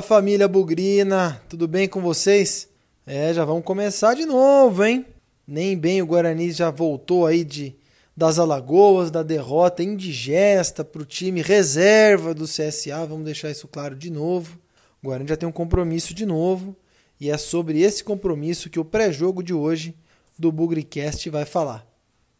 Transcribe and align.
Fala 0.00 0.20
família 0.20 0.48
Bugrina, 0.48 1.42
tudo 1.48 1.68
bem 1.68 1.86
com 1.86 2.00
vocês? 2.00 2.68
É, 3.06 3.34
já 3.34 3.44
vamos 3.44 3.64
começar 3.64 4.14
de 4.14 4.24
novo, 4.24 4.82
hein? 4.84 5.04
Nem 5.46 5.76
bem 5.76 6.00
o 6.00 6.06
Guarani 6.06 6.50
já 6.52 6.70
voltou 6.70 7.26
aí 7.26 7.44
de 7.44 7.74
das 8.16 8.38
Alagoas, 8.38 9.10
da 9.10 9.22
derrota 9.22 9.82
indigesta 9.82 10.84
para 10.84 11.02
o 11.02 11.04
time 11.04 11.42
reserva 11.42 12.32
do 12.32 12.44
CSA, 12.44 13.04
vamos 13.06 13.24
deixar 13.24 13.50
isso 13.50 13.68
claro 13.68 13.94
de 13.94 14.10
novo. 14.10 14.58
O 15.02 15.08
Guarani 15.08 15.28
já 15.28 15.36
tem 15.36 15.48
um 15.48 15.52
compromisso 15.52 16.14
de 16.14 16.24
novo 16.24 16.74
e 17.20 17.30
é 17.30 17.36
sobre 17.36 17.80
esse 17.80 18.02
compromisso 18.02 18.70
que 18.70 18.80
o 18.80 18.84
pré-jogo 18.84 19.42
de 19.42 19.52
hoje 19.52 19.94
do 20.38 20.50
Bugricast 20.50 21.28
vai 21.28 21.44
falar. 21.44 21.86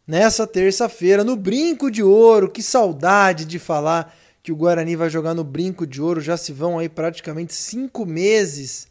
Nessa 0.07 0.47
terça-feira, 0.47 1.23
no 1.23 1.35
Brinco 1.35 1.91
de 1.91 2.01
Ouro, 2.01 2.49
que 2.49 2.63
saudade 2.63 3.45
de 3.45 3.59
falar 3.59 4.15
que 4.43 4.51
o 4.51 4.55
Guarani 4.55 4.95
vai 4.95 5.09
jogar 5.09 5.33
no 5.33 5.43
Brinco 5.43 5.85
de 5.85 6.01
Ouro. 6.01 6.21
Já 6.21 6.35
se 6.35 6.51
vão 6.51 6.79
aí 6.79 6.89
praticamente 6.89 7.53
cinco 7.53 8.05
meses 8.05 8.87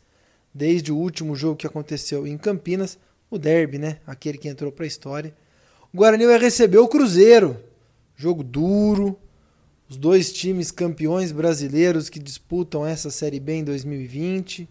desde 0.54 0.92
o 0.92 0.96
último 0.96 1.34
jogo 1.34 1.56
que 1.56 1.66
aconteceu 1.66 2.26
em 2.26 2.36
Campinas, 2.36 2.98
o 3.30 3.38
derby, 3.38 3.78
né? 3.78 3.98
Aquele 4.06 4.38
que 4.38 4.48
entrou 4.48 4.70
para 4.70 4.84
a 4.84 4.88
história. 4.88 5.34
O 5.92 5.96
Guarani 5.96 6.26
vai 6.26 6.38
receber 6.38 6.78
o 6.78 6.88
Cruzeiro. 6.88 7.56
Jogo 8.16 8.42
duro. 8.42 9.18
Os 9.88 9.96
dois 9.96 10.32
times 10.32 10.70
campeões 10.70 11.32
brasileiros 11.32 12.08
que 12.08 12.20
disputam 12.20 12.86
essa 12.86 13.10
Série 13.10 13.40
B 13.40 13.54
em 13.54 13.64
2020. 13.64 14.68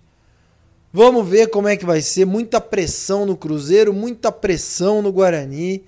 Vamos 0.94 1.28
ver 1.28 1.48
como 1.48 1.68
é 1.68 1.76
que 1.76 1.86
vai 1.86 2.02
ser. 2.02 2.26
Muita 2.26 2.62
pressão 2.62 3.26
no 3.26 3.36
Cruzeiro, 3.36 3.94
muita 3.94 4.32
pressão 4.32 5.02
no 5.02 5.12
Guarani. 5.12 5.84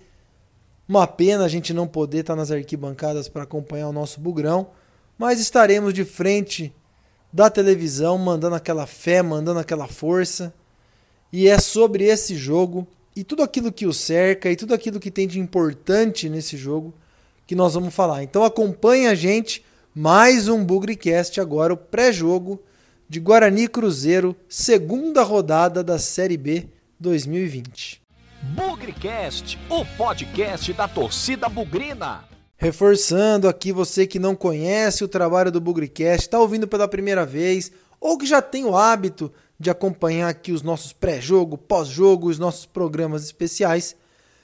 Uma 0.88 1.08
pena 1.08 1.46
a 1.46 1.48
gente 1.48 1.74
não 1.74 1.88
poder 1.88 2.20
estar 2.20 2.36
nas 2.36 2.52
arquibancadas 2.52 3.30
para 3.30 3.44
acompanhar 3.44 3.88
o 3.88 3.94
nosso 3.94 4.20
Bugrão 4.20 4.68
mas 5.22 5.40
estaremos 5.40 5.94
de 5.94 6.04
frente 6.04 6.74
da 7.32 7.48
televisão, 7.48 8.18
mandando 8.18 8.56
aquela 8.56 8.88
fé, 8.88 9.22
mandando 9.22 9.60
aquela 9.60 9.88
força. 9.88 10.52
E 11.32 11.48
é 11.48 11.60
sobre 11.60 12.06
esse 12.06 12.36
jogo 12.36 12.88
e 13.16 13.24
tudo 13.24 13.44
aquilo 13.44 13.72
que 13.72 13.86
o 13.86 13.94
cerca 13.94 14.50
e 14.50 14.56
tudo 14.56 14.74
aquilo 14.74 15.00
que 15.00 15.12
tem 15.12 15.28
de 15.28 15.40
importante 15.40 16.28
nesse 16.28 16.58
jogo 16.58 16.92
que 17.46 17.54
nós 17.54 17.76
vamos 17.76 17.94
falar. 17.94 18.24
Então 18.24 18.44
acompanhe 18.44 19.06
a 19.06 19.14
gente, 19.14 19.64
mais 19.94 20.48
um 20.48 20.66
Bugrecast 20.66 21.40
agora, 21.40 21.72
o 21.72 21.78
pré-jogo 21.78 22.60
de 23.08 23.20
Guarani 23.20 23.68
Cruzeiro, 23.68 24.36
segunda 24.50 25.22
rodada 25.22 25.84
da 25.84 26.00
Série 26.00 26.36
B 26.36 26.68
2020. 27.00 28.02
Bugrecast, 28.56 29.60
o 29.70 29.86
podcast 29.86 30.74
da 30.74 30.88
torcida 30.88 31.48
bugrina. 31.48 32.31
Reforçando 32.62 33.48
aqui 33.48 33.72
você 33.72 34.06
que 34.06 34.20
não 34.20 34.36
conhece 34.36 35.04
o 35.04 35.08
trabalho 35.08 35.52
do 35.52 35.60
Bugricast, 35.60 36.28
está 36.28 36.40
ouvindo 36.40 36.68
pela 36.68 36.88
primeira 36.88 37.26
vez 37.26 37.72
ou 38.00 38.20
que 38.20 38.26
já 38.28 38.40
tem 38.40 38.66
o 38.66 38.78
hábito 38.78 39.32
de 39.60 39.72
acompanhar 39.72 40.30
aqui 40.30 40.52
os 40.52 40.62
nossos 40.62 40.94
pré-jogo, 40.94 41.58
pós-jogo, 41.58 42.30
os 42.30 42.38
nossos 42.38 42.68
programas 42.68 43.24
especiais. 43.24 43.96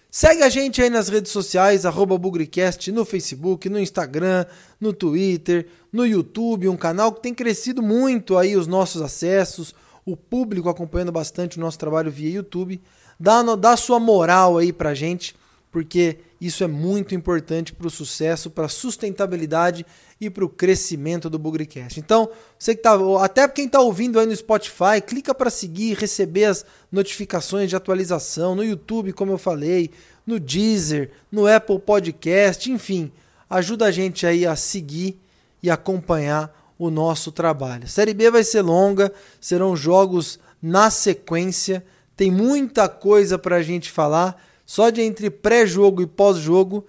Segue 0.09 0.41
a 0.41 0.49
gente 0.49 0.81
aí 0.81 0.89
nas 0.89 1.09
redes 1.09 1.31
sociais, 1.31 1.85
arroba 1.85 2.17
Bugricast, 2.17 2.91
no 2.91 3.05
Facebook, 3.05 3.69
no 3.69 3.79
Instagram, 3.79 4.47
no 4.81 4.93
Twitter, 4.93 5.67
no 5.93 6.03
YouTube, 6.03 6.69
um 6.69 6.75
canal 6.75 7.11
que 7.11 7.21
tem 7.21 7.35
crescido 7.35 7.83
muito 7.83 8.35
aí 8.35 8.55
os 8.55 8.65
nossos 8.65 8.99
acessos, 8.99 9.75
o 10.03 10.17
público 10.17 10.69
acompanhando 10.69 11.11
bastante 11.11 11.59
o 11.59 11.61
nosso 11.61 11.77
trabalho 11.77 12.09
via 12.09 12.31
YouTube. 12.31 12.81
Dá, 13.19 13.43
dá 13.55 13.77
sua 13.77 13.99
moral 13.99 14.57
aí 14.57 14.73
pra 14.73 14.95
gente 14.95 15.35
porque 15.71 16.17
isso 16.39 16.63
é 16.63 16.67
muito 16.67 17.16
importante 17.16 17.73
para 17.73 17.88
o 17.88 17.91
sucesso, 17.91 18.49
para 18.49 18.66
a 18.66 18.69
sustentabilidade 18.69 19.85
e 20.21 20.30
para 20.30 20.45
o 20.45 20.49
crescimento 20.49 21.30
do 21.30 21.39
Bugrecast. 21.39 21.99
Então, 21.99 22.30
você 22.58 22.75
que 22.75 22.81
tá, 22.81 22.98
até 23.21 23.48
quem 23.48 23.65
está 23.65 23.80
ouvindo 23.80 24.20
aí 24.20 24.25
no 24.25 24.36
Spotify, 24.36 25.02
clica 25.05 25.33
para 25.33 25.49
seguir, 25.49 25.98
receber 25.98 26.45
as 26.45 26.65
notificações 26.92 27.70
de 27.70 27.75
atualização 27.75 28.55
no 28.55 28.64
YouTube, 28.64 29.14
como 29.14 29.31
eu 29.31 29.37
falei, 29.37 29.92
no 30.25 30.39
Deezer, 30.39 31.11
no 31.31 31.48
Apple 31.48 31.80
Podcast, 31.80 32.71
enfim, 32.71 33.11
ajuda 33.49 33.86
a 33.86 33.92
gente 33.92 34.25
aí 34.25 34.45
a 34.45 34.55
seguir 34.55 35.19
e 35.64 35.69
acompanhar 35.69 36.54
o 36.77 36.92
nosso 36.92 37.31
trabalho. 37.31 37.86
A 37.86 37.87
Série 37.87 38.14
B 38.14 38.30
vai 38.30 38.43
ser 38.43 38.61
longa, 38.61 39.11
serão 39.42 39.75
jogos 39.75 40.39
na 40.61 40.89
sequência, 40.89 41.83
tem 42.15 42.31
muita 42.31 42.87
coisa 42.89 43.37
para 43.37 43.58
a 43.58 43.64
gente 43.64 43.92
falar. 43.92 44.43
Só 44.67 44.89
de 44.89 45.02
entre 45.02 45.30
pré-jogo 45.30 46.02
e 46.02 46.05
pós-jogo, 46.05 46.86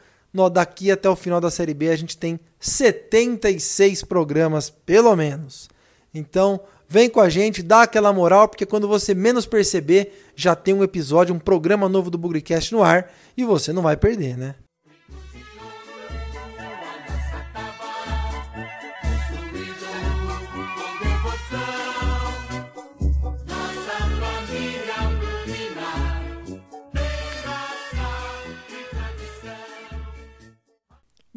daqui 0.53 0.91
até 0.91 1.09
o 1.09 1.15
final 1.15 1.41
da 1.41 1.49
Série 1.49 1.73
B, 1.73 1.89
a 1.89 1.97
gente 1.97 2.19
tem 2.19 2.39
76 2.59 4.03
programas, 4.03 4.69
pelo 4.69 5.15
menos. 5.15 5.71
Então, 6.13 6.61
vem 6.89 7.09
com 7.09 7.21
a 7.21 7.29
gente, 7.29 7.63
dá 7.63 7.83
aquela 7.83 8.13
moral, 8.13 8.49
porque 8.49 8.67
quando 8.67 8.89
você 8.89 9.15
menos 9.15 9.47
perceber, 9.47 10.31
já 10.35 10.57
tem 10.57 10.75
um 10.75 10.83
episódio, 10.83 11.33
um 11.33 11.39
programa 11.39 11.89
novo 11.89 12.11
do 12.11 12.19
Bugrecast 12.19 12.73
no 12.73 12.83
ar 12.83 13.13
e 13.37 13.45
você 13.45 13.73
não 13.73 13.83
vai 13.83 13.97
perder, 13.97 14.37
né? 14.37 14.57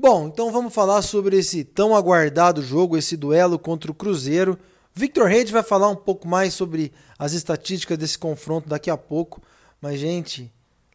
Bom, 0.01 0.29
então 0.29 0.51
vamos 0.51 0.73
falar 0.73 1.03
sobre 1.03 1.37
esse 1.37 1.63
tão 1.63 1.95
aguardado 1.95 2.63
jogo, 2.63 2.97
esse 2.97 3.15
duelo 3.15 3.59
contra 3.59 3.91
o 3.91 3.93
Cruzeiro. 3.93 4.57
Victor 4.95 5.27
Reid 5.27 5.51
vai 5.51 5.61
falar 5.61 5.89
um 5.89 5.95
pouco 5.95 6.27
mais 6.27 6.55
sobre 6.55 6.91
as 7.19 7.33
estatísticas 7.33 7.99
desse 7.99 8.17
confronto 8.17 8.67
daqui 8.67 8.89
a 8.89 8.97
pouco, 8.97 9.39
mas 9.79 9.99
gente, 9.99 10.51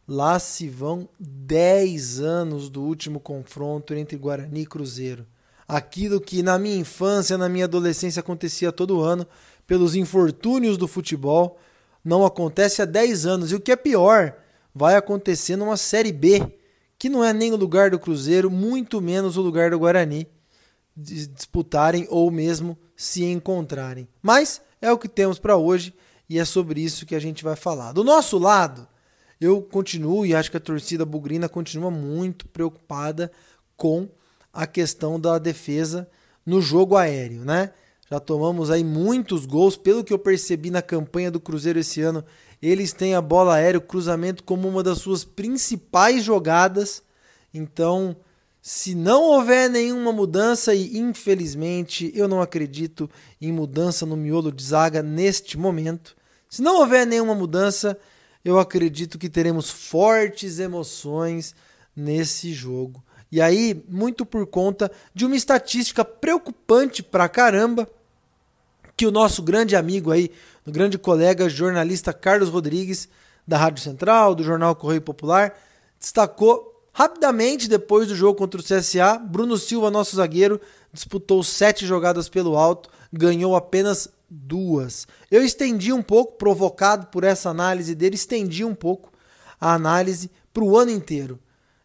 lá 0.09 0.41
se 0.41 0.69
vão 0.69 1.09
10 1.21 2.19
anos 2.19 2.69
do 2.69 2.83
último 2.83 3.21
confronto 3.21 3.95
entre 3.95 4.17
Guarani 4.17 4.63
e 4.63 4.67
Cruzeiro. 4.67 5.25
Aquilo 5.69 6.21
que 6.21 6.43
na 6.43 6.59
minha 6.59 6.77
infância, 6.77 7.39
na 7.39 7.49
minha 7.49 7.67
adolescência 7.67 8.19
acontecia 8.19 8.73
todo 8.73 9.03
ano, 9.03 9.25
pelos 9.69 9.95
infortúnios 9.95 10.77
do 10.77 10.89
futebol, 10.89 11.61
não 12.05 12.27
acontece 12.27 12.83
há 12.83 12.85
10 12.85 13.25
anos. 13.25 13.53
E 13.53 13.55
o 13.55 13.61
que 13.61 13.71
é 13.71 13.77
pior, 13.77 14.35
vai 14.75 14.97
acontecer 14.97 15.55
numa 15.55 15.77
Série 15.77 16.11
B 16.11 16.45
que 17.07 17.09
não 17.09 17.23
é 17.23 17.33
nem 17.33 17.53
o 17.53 17.57
lugar 17.57 17.89
do 17.89 18.01
Cruzeiro, 18.01 18.51
muito 18.51 19.01
menos 19.01 19.37
o 19.37 19.41
lugar 19.41 19.71
do 19.71 19.79
Guarani 19.79 20.27
disputarem 20.97 22.05
ou 22.11 22.33
mesmo 22.33 22.77
se 22.97 23.23
encontrarem. 23.25 24.09
Mas 24.21 24.61
é 24.83 24.91
o 24.91 24.99
que 24.99 25.09
temos 25.09 25.39
para 25.39 25.57
hoje 25.57 25.95
e 26.29 26.37
é 26.37 26.45
sobre 26.45 26.81
isso 26.81 27.07
que 27.07 27.15
a 27.15 27.21
gente 27.21 27.45
vai 27.45 27.55
falar. 27.55 27.93
Do 27.93 28.03
nosso 28.03 28.39
lado, 28.39 28.89
eu 29.41 29.63
continuo 29.63 30.27
e 30.27 30.35
acho 30.35 30.51
que 30.51 30.57
a 30.57 30.61
torcida 30.61 31.07
bugrina 31.07 31.49
continua 31.49 31.93
muito 31.93 32.49
preocupada 32.49 33.31
com 33.77 34.09
a 34.53 34.67
questão 34.67 35.21
da 35.21 35.39
defesa 35.39 36.11
no 36.45 36.61
jogo 36.61 36.97
aéreo, 36.97 37.45
né? 37.45 37.71
Já 38.09 38.21
tomamos 38.21 38.71
aí 38.71 38.85
muitos 38.85 39.47
gols, 39.47 39.77
pelo 39.77 40.05
que 40.05 40.13
eu 40.13 40.19
percebi 40.19 40.71
na 40.71 40.81
campanha 40.81 41.31
do 41.31 41.41
Cruzeiro 41.41 41.81
esse 41.81 42.01
ano, 42.01 42.25
eles 42.63 42.93
têm 42.93 43.15
a 43.15 43.21
bola 43.21 43.55
aérea, 43.55 43.79
o 43.79 43.83
cruzamento 43.83 44.45
como 44.45 44.69
uma 44.69 44.83
das 44.83 44.99
suas 44.99 45.25
principais 45.25 46.23
jogadas. 46.23 47.03
Então, 47.53 48.17
se 48.63 48.95
não 48.95 49.23
houver 49.23 49.69
nenhuma 49.69 50.13
mudança, 50.13 50.75
e 50.75 50.99
infelizmente 50.99 52.13
eu 52.15 52.29
não 52.29 52.41
acredito 52.41 53.11
em 53.41 53.53
mudança 53.53 54.07
no 54.07 54.17
miolo 54.17 54.53
de 54.53 54.63
zaga 54.63 55.03
neste 55.03 55.59
momento, 55.59 56.17
se 56.49 56.63
não 56.63 56.79
houver 56.79 57.07
nenhuma 57.07 57.35
mudança, 57.35 57.99
eu 58.45 58.59
acredito 58.59 59.19
que 59.19 59.29
teremos 59.29 59.69
fortes 59.69 60.61
emoções 60.61 61.55
nesse 61.95 62.53
jogo. 62.53 63.05
E 63.31 63.41
aí, 63.41 63.85
muito 63.89 64.25
por 64.25 64.47
conta 64.47 64.91
de 65.13 65.27
uma 65.27 65.35
estatística 65.35 66.05
preocupante 66.05 67.03
pra 67.03 67.29
caramba, 67.29 67.89
que 68.97 69.07
o 69.07 69.11
nosso 69.11 69.43
grande 69.43 69.77
amigo 69.77 70.11
aí, 70.11 70.31
o 70.67 70.73
grande 70.73 70.97
colega 70.97 71.49
jornalista 71.49 72.13
Carlos 72.13 72.49
Rodrigues, 72.49 73.09
da 73.47 73.59
Rádio 73.59 73.83
Central, 73.83 74.35
do 74.35 74.43
jornal 74.43 74.75
Correio 74.75 75.03
Popular, 75.03 75.55
destacou 76.01 76.85
rapidamente 76.93 77.69
depois 77.69 78.09
do 78.09 78.17
jogo 78.17 78.39
contra 78.39 78.61
o 78.61 78.65
CSA. 78.65 79.19
Bruno 79.19 79.57
Silva, 79.57 79.91
nosso 79.91 80.17
zagueiro, 80.17 80.61
disputou 80.93 81.43
sete 81.45 81.87
jogadas 81.87 82.29
pelo 82.29 82.57
alto, 82.57 82.91
ganhou 83.13 83.55
apenas 83.55 84.09
duas. 84.29 85.07
Eu 85.31 85.45
estendi 85.45 85.93
um 85.93 86.03
pouco, 86.03 86.39
provocado 86.39 87.07
por 87.09 87.23
essa 87.23 87.51
análise 87.51 87.95
dele, 87.95 88.17
estendi 88.17 88.65
um 88.65 88.75
pouco 88.75 89.13
a 89.61 89.75
análise 89.75 90.31
para 90.53 90.65
o 90.65 90.77
ano 90.77 90.91
inteiro. 90.91 91.39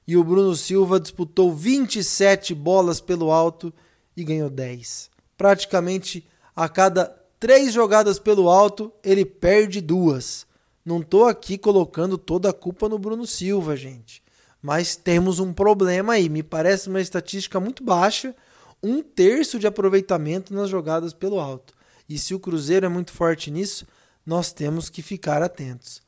E 0.07 0.17
o 0.17 0.23
Bruno 0.23 0.55
Silva 0.55 0.99
disputou 0.99 1.53
27 1.53 2.55
bolas 2.55 2.99
pelo 2.99 3.31
alto 3.31 3.71
e 4.15 4.23
ganhou 4.23 4.49
10. 4.49 5.09
Praticamente 5.37 6.25
a 6.55 6.67
cada 6.69 7.05
três 7.39 7.73
jogadas 7.73 8.19
pelo 8.19 8.49
alto, 8.49 8.91
ele 9.03 9.25
perde 9.25 9.81
duas. 9.81 10.45
Não 10.85 11.01
estou 11.01 11.25
aqui 11.25 11.57
colocando 11.57 12.17
toda 12.17 12.49
a 12.49 12.53
culpa 12.53 12.89
no 12.89 12.99
Bruno 12.99 13.25
Silva, 13.25 13.75
gente. 13.75 14.21
Mas 14.61 14.95
temos 14.95 15.39
um 15.39 15.53
problema 15.53 16.13
aí. 16.13 16.29
Me 16.29 16.43
parece 16.43 16.89
uma 16.89 17.01
estatística 17.01 17.59
muito 17.59 17.83
baixa, 17.83 18.35
um 18.81 19.01
terço 19.01 19.59
de 19.59 19.67
aproveitamento 19.67 20.53
nas 20.53 20.69
jogadas 20.69 21.13
pelo 21.13 21.39
alto. 21.39 21.73
E 22.07 22.17
se 22.17 22.33
o 22.33 22.39
Cruzeiro 22.39 22.85
é 22.85 22.89
muito 22.89 23.11
forte 23.11 23.49
nisso, 23.49 23.85
nós 24.25 24.51
temos 24.51 24.89
que 24.89 25.01
ficar 25.01 25.41
atentos. 25.41 26.01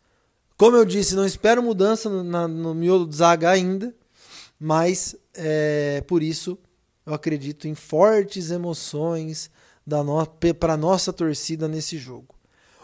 Como 0.58 0.76
eu 0.76 0.86
disse, 0.86 1.16
não 1.16 1.26
espero 1.26 1.64
mudança 1.64 2.10
no, 2.10 2.24
na, 2.24 2.48
no 2.48 2.74
miolo 2.74 3.06
do 3.06 3.16
Zaga 3.16 3.50
ainda, 3.50 3.96
mas 4.60 5.16
é, 5.34 6.04
por 6.08 6.22
isso 6.22 6.58
eu 7.06 7.14
acredito 7.14 7.68
em 7.68 7.76
fortes 7.76 8.52
emoções 8.52 9.50
no, 9.86 10.26
para 10.60 10.78
nossa 10.78 11.12
torcida 11.12 11.68
nesse 11.68 11.98
jogo. 11.98 12.34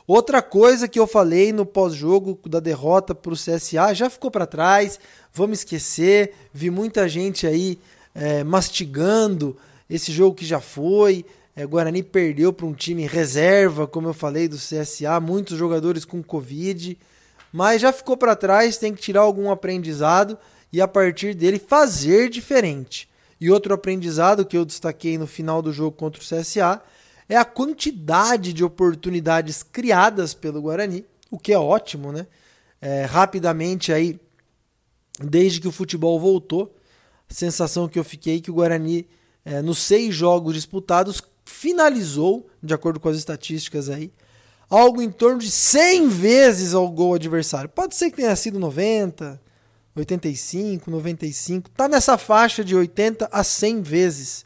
Outra 0.08 0.42
coisa 0.42 0.88
que 0.88 1.00
eu 1.00 1.06
falei 1.06 1.54
no 1.54 1.66
pós-jogo 1.66 2.40
da 2.50 2.60
derrota 2.60 3.14
para 3.14 3.32
o 3.32 3.36
CSA 3.36 3.94
já 3.94 4.10
ficou 4.10 4.32
para 4.32 4.48
trás, 4.48 5.00
vamos 5.32 5.60
esquecer. 5.60 6.34
Vi 6.52 6.72
muita 6.72 7.08
gente 7.08 7.46
aí 7.46 7.78
é, 8.16 8.44
mastigando 8.44 9.56
esse 9.88 10.12
jogo 10.12 10.36
que 10.36 10.46
já 10.46 10.60
foi. 10.60 11.24
É, 11.56 11.66
Guarani 11.66 12.02
perdeu 12.02 12.52
para 12.52 12.66
um 12.66 12.74
time 12.74 13.06
reserva, 13.06 13.86
como 13.86 14.08
eu 14.08 14.14
falei, 14.14 14.48
do 14.48 14.58
CSA, 14.58 15.20
muitos 15.22 15.58
jogadores 15.58 16.06
com 16.06 16.24
Covid. 16.24 16.98
Mas 17.54 17.82
já 17.82 17.94
ficou 17.94 18.18
para 18.18 18.36
trás, 18.36 18.78
tem 18.78 18.94
que 18.94 19.02
tirar 19.02 19.22
algum 19.22 19.52
aprendizado 19.52 20.40
e 20.74 20.82
a 20.82 20.88
partir 20.88 21.36
dele 21.36 21.60
fazer 21.60 22.30
diferente. 22.30 23.08
E 23.40 23.50
outro 23.50 23.74
aprendizado 23.74 24.46
que 24.46 24.58
eu 24.58 24.66
destaquei 24.66 25.18
no 25.18 25.26
final 25.26 25.62
do 25.62 25.72
jogo 25.72 25.96
contra 25.96 26.22
o 26.22 26.26
CSA 26.26 26.82
é 27.28 27.38
a 27.38 27.46
quantidade 27.46 28.52
de 28.52 28.64
oportunidades 28.64 29.64
criadas 29.64 30.34
pelo 30.34 30.62
Guarani, 30.62 31.06
o 31.30 31.38
que 31.38 31.54
é 31.54 31.60
ótimo, 31.60 32.12
né? 32.12 32.28
É, 32.82 33.06
rapidamente 33.06 33.94
aí, 33.94 34.20
desde 35.22 35.62
que 35.62 35.68
o 35.68 35.72
futebol 35.72 36.20
voltou, 36.20 36.76
a 37.30 37.34
sensação 37.34 37.88
que 37.88 38.00
eu 38.00 38.04
fiquei 38.04 38.38
é 38.38 38.42
que 38.42 38.50
o 38.50 38.56
Guarani, 38.56 39.08
é, 39.46 39.62
nos 39.62 39.78
seis 39.78 40.16
jogos 40.16 40.56
disputados, 40.56 41.22
finalizou, 41.46 42.50
de 42.62 42.74
acordo 42.74 43.00
com 43.00 43.10
as 43.10 43.18
estatísticas 43.18 43.90
aí, 43.90 44.12
algo 44.70 45.02
em 45.02 45.12
torno 45.12 45.40
de 45.40 45.52
100 45.52 46.10
vezes 46.10 46.74
ao 46.74 46.90
gol 46.90 47.16
adversário. 47.16 47.70
Pode 47.70 47.96
ser 47.96 48.10
que 48.10 48.18
tenha 48.18 48.36
sido 48.36 48.60
90, 48.60 49.40
85, 50.00 50.90
95, 50.90 51.70
tá 51.72 51.88
nessa 51.88 52.18
faixa 52.18 52.64
de 52.64 52.76
80 52.76 53.30
a 53.32 53.44
100 53.44 53.82
vezes 53.82 54.46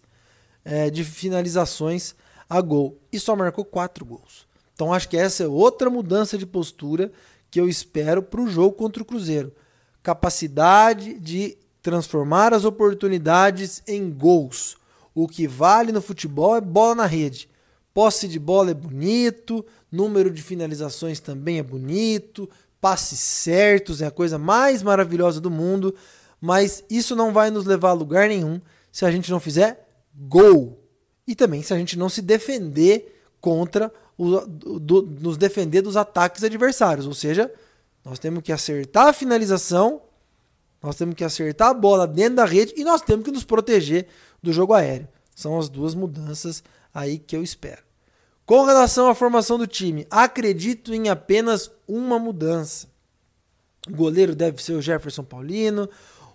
é, 0.66 0.90
de 0.90 1.04
finalizações 1.04 2.16
a 2.50 2.62
gol 2.62 2.98
e 3.12 3.20
só 3.20 3.36
marcou 3.36 3.66
quatro 3.66 4.06
gols. 4.06 4.48
Então 4.74 4.94
acho 4.94 5.08
que 5.10 5.18
essa 5.18 5.44
é 5.44 5.48
outra 5.48 5.90
mudança 5.90 6.38
de 6.38 6.46
postura 6.46 7.12
que 7.50 7.60
eu 7.60 7.70
espero 7.70 8.24
para 8.24 8.42
o 8.42 8.48
jogo 8.48 8.76
contra 8.76 9.02
o 9.02 9.06
Cruzeiro. 9.06 9.54
Capacidade 10.02 11.20
de 11.20 11.58
transformar 11.82 12.54
as 12.54 12.66
oportunidades 12.66 13.84
em 13.88 14.10
gols. 14.10 14.78
O 15.14 15.28
que 15.28 15.48
vale 15.48 15.92
no 15.92 16.02
futebol 16.02 16.56
é 16.56 16.62
bola 16.62 16.96
na 16.96 17.06
rede. 17.06 17.50
Posse 17.94 18.28
de 18.28 18.40
bola 18.40 18.72
é 18.72 18.74
bonito, 18.74 19.64
número 19.92 20.32
de 20.32 20.42
finalizações 20.42 21.20
também 21.20 21.60
é 21.60 21.64
bonito, 21.64 22.50
passes 22.84 23.18
certos 23.18 24.02
é 24.02 24.08
a 24.08 24.12
coisa 24.12 24.38
mais 24.38 24.84
maravilhosa 24.84 25.40
do 25.40 25.50
mundo, 25.50 25.96
mas 26.42 26.84
isso 26.90 27.16
não 27.16 27.32
vai 27.32 27.50
nos 27.50 27.64
levar 27.64 27.92
a 27.92 27.94
lugar 27.94 28.28
nenhum 28.28 28.60
se 28.92 29.06
a 29.06 29.12
gente 29.12 29.32
não 29.32 29.40
fizer 29.40 29.88
gol 30.14 30.78
e 31.26 31.34
também 31.34 31.64
se 31.64 31.74
a 31.74 31.78
gente 31.78 31.98
não 31.98 32.10
se 32.10 32.22
defender 32.22 33.24
contra 33.40 33.90
o, 34.18 34.42
do, 34.42 35.02
nos 35.02 35.38
defender 35.38 35.82
dos 35.82 35.96
ataques 35.96 36.44
adversários, 36.44 37.08
ou 37.08 37.14
seja, 37.14 37.50
nós 38.04 38.20
temos 38.20 38.44
que 38.44 38.52
acertar 38.52 39.08
a 39.08 39.14
finalização, 39.14 40.02
nós 40.82 40.98
temos 40.98 41.16
que 41.16 41.24
acertar 41.24 41.70
a 41.70 41.74
bola 41.74 42.06
dentro 42.06 42.36
da 42.36 42.46
rede 42.46 42.74
e 42.76 42.84
nós 42.84 43.02
temos 43.02 43.24
que 43.24 43.32
nos 43.32 43.46
proteger 43.46 44.08
do 44.42 44.52
jogo 44.52 44.74
aéreo. 44.74 45.08
São 45.34 45.58
as 45.58 45.70
duas 45.70 45.96
mudanças 45.96 46.62
aí 46.94 47.18
que 47.18 47.34
eu 47.34 47.42
espero. 47.42 47.82
Com 48.46 48.66
relação 48.66 49.08
à 49.08 49.16
formação 49.16 49.58
do 49.58 49.66
time, 49.66 50.06
acredito 50.12 50.94
em 50.94 51.08
apenas 51.08 51.72
uma 51.88 52.20
mudança. 52.20 52.88
O 53.88 53.96
goleiro 53.96 54.36
deve 54.36 54.62
ser 54.62 54.74
o 54.74 54.82
Jefferson 54.82 55.24
Paulino, 55.24 55.90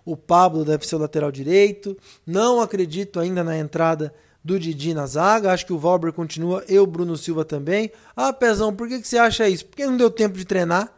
o 0.08 0.16
Pablo 0.16 0.64
deve 0.64 0.86
ser 0.86 0.96
o 0.96 0.98
lateral 0.98 1.30
direito. 1.30 1.94
Não 2.26 2.62
acredito 2.62 3.20
ainda 3.20 3.44
na 3.44 3.58
entrada 3.58 4.14
do 4.42 4.58
Didi 4.58 4.94
na 4.94 5.04
zaga. 5.04 5.52
Acho 5.52 5.66
que 5.66 5.72
o 5.72 5.78
Valber 5.78 6.14
continua 6.14 6.64
e 6.66 6.78
o 6.78 6.86
Bruno 6.86 7.14
Silva 7.14 7.44
também. 7.44 7.92
Ah, 8.16 8.32
Pezão, 8.32 8.74
por 8.74 8.88
que, 8.88 9.02
que 9.02 9.06
você 9.06 9.18
acha 9.18 9.46
isso? 9.46 9.66
Porque 9.66 9.84
não 9.84 9.98
deu 9.98 10.10
tempo 10.10 10.38
de 10.38 10.46
treinar. 10.46 10.90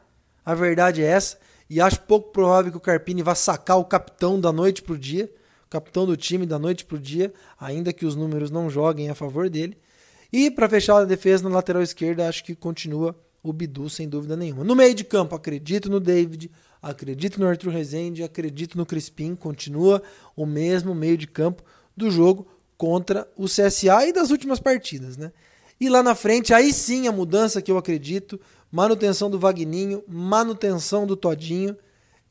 A 0.47 0.55
verdade 0.55 1.03
é 1.03 1.07
essa. 1.07 1.39
E 1.69 1.81
acho 1.81 2.01
pouco 2.03 2.31
provável 2.31 2.71
que 2.71 2.77
o 2.77 2.81
Carpini 2.81 3.21
vá 3.21 3.35
sacar 3.35 3.79
o 3.79 3.85
capitão 3.85 4.41
da 4.41 4.53
noite 4.53 4.81
para 4.81 4.95
o 4.95 4.99
dia. 4.99 5.29
O 5.67 5.71
capitão 5.71 6.07
do 6.07 6.17
time 6.17 6.47
da 6.47 6.59
noite 6.59 6.85
para 6.85 6.97
o 6.97 7.01
dia. 7.01 7.35
Ainda 7.59 7.93
que 7.93 8.07
os 8.07 8.15
números 8.15 8.49
não 8.49 8.71
joguem 8.71 9.11
a 9.11 9.15
favor 9.17 9.51
dele. 9.51 9.77
E 10.32 10.50
para 10.50 10.69
fechar 10.69 10.99
a 10.99 11.05
defesa 11.05 11.49
na 11.49 11.55
lateral 11.55 11.82
esquerda, 11.82 12.29
acho 12.29 12.44
que 12.44 12.55
continua 12.55 13.17
o 13.43 13.53
Bidu, 13.53 13.88
sem 13.88 14.09
dúvida 14.09 14.37
nenhuma. 14.37 14.65
No 14.65 14.77
meio 14.77 14.94
de 14.94 15.05
campo, 15.05 15.35
acredito 15.35 15.91
no 15.91 15.99
David, 15.99 16.50
acredito 16.81 17.41
no 17.41 17.47
Arthur 17.47 17.71
Rezende, 17.71 18.23
acredito 18.23 18.77
no 18.77 18.87
Crispim. 18.87 19.35
Continua 19.35 20.03
o 20.37 20.47
mesmo 20.47 20.94
meio 20.94 21.17
de 21.17 21.27
campo 21.27 21.62
do 21.97 22.11
jogo 22.11 22.47
contra 22.77 23.29
o 23.37 23.47
CSA 23.47 24.06
e 24.06 24.12
das 24.12 24.31
últimas 24.31 24.61
partidas, 24.61 25.17
né? 25.17 25.32
E 25.81 25.88
lá 25.88 26.03
na 26.03 26.15
frente, 26.15 26.53
aí 26.53 26.73
sim 26.73 27.09
a 27.09 27.12
mudança 27.12 27.62
que 27.62 27.71
eu 27.71 27.79
acredito, 27.79 28.38
manutenção 28.71 29.31
do 29.31 29.38
Vagninho, 29.38 30.05
manutenção 30.06 31.06
do 31.06 31.17
Todinho 31.17 31.76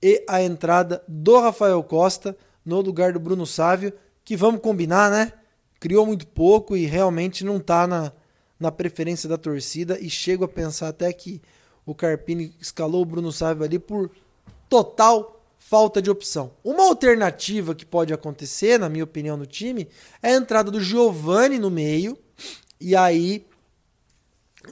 e 0.02 0.24
a 0.28 0.42
entrada 0.42 1.04
do 1.07 1.40
Rafael 1.40 1.81
Costa 1.84 2.38
no 2.63 2.80
lugar 2.81 3.12
do 3.12 3.19
Bruno 3.19 3.45
Sávio, 3.45 3.92
que 4.24 4.38
vamos 4.38 4.62
combinar, 4.62 5.10
né? 5.10 5.34
Criou 5.80 6.06
muito 6.06 6.28
pouco 6.28 6.76
e 6.76 6.86
realmente 6.86 7.44
não 7.46 7.58
está 7.58 7.88
na, 7.88 8.12
na 8.60 8.72
preferência 8.72 9.30
da 9.30 9.38
torcida 9.38 10.00
e 10.00 10.10
chego 10.10 10.44
a 10.44 10.48
pensar 10.48 10.90
até 10.90 11.12
que 11.14 11.42
o 11.86 11.96
Carpini 11.96 12.56
escalou 12.60 13.02
o 13.02 13.06
Bruno 13.06 13.31
Sávio 13.31 13.64
ali 13.64 13.80
por 13.80 14.12
total 14.70 15.40
falta 15.58 16.02
de 16.02 16.10
opção. 16.10 16.52
Uma 16.64 16.86
alternativa 16.86 17.76
que 17.76 17.86
pode 17.86 18.14
acontecer, 18.14 18.80
na 18.80 18.90
minha 18.90 19.04
opinião, 19.04 19.38
no 19.38 19.46
time, 19.46 19.88
é 20.22 20.30
a 20.30 20.36
entrada 20.36 20.72
do 20.72 20.81
Giovani 20.81 21.60
no 21.60 21.70
meio 21.70 22.18
e 22.80 22.96
aí 22.96 23.46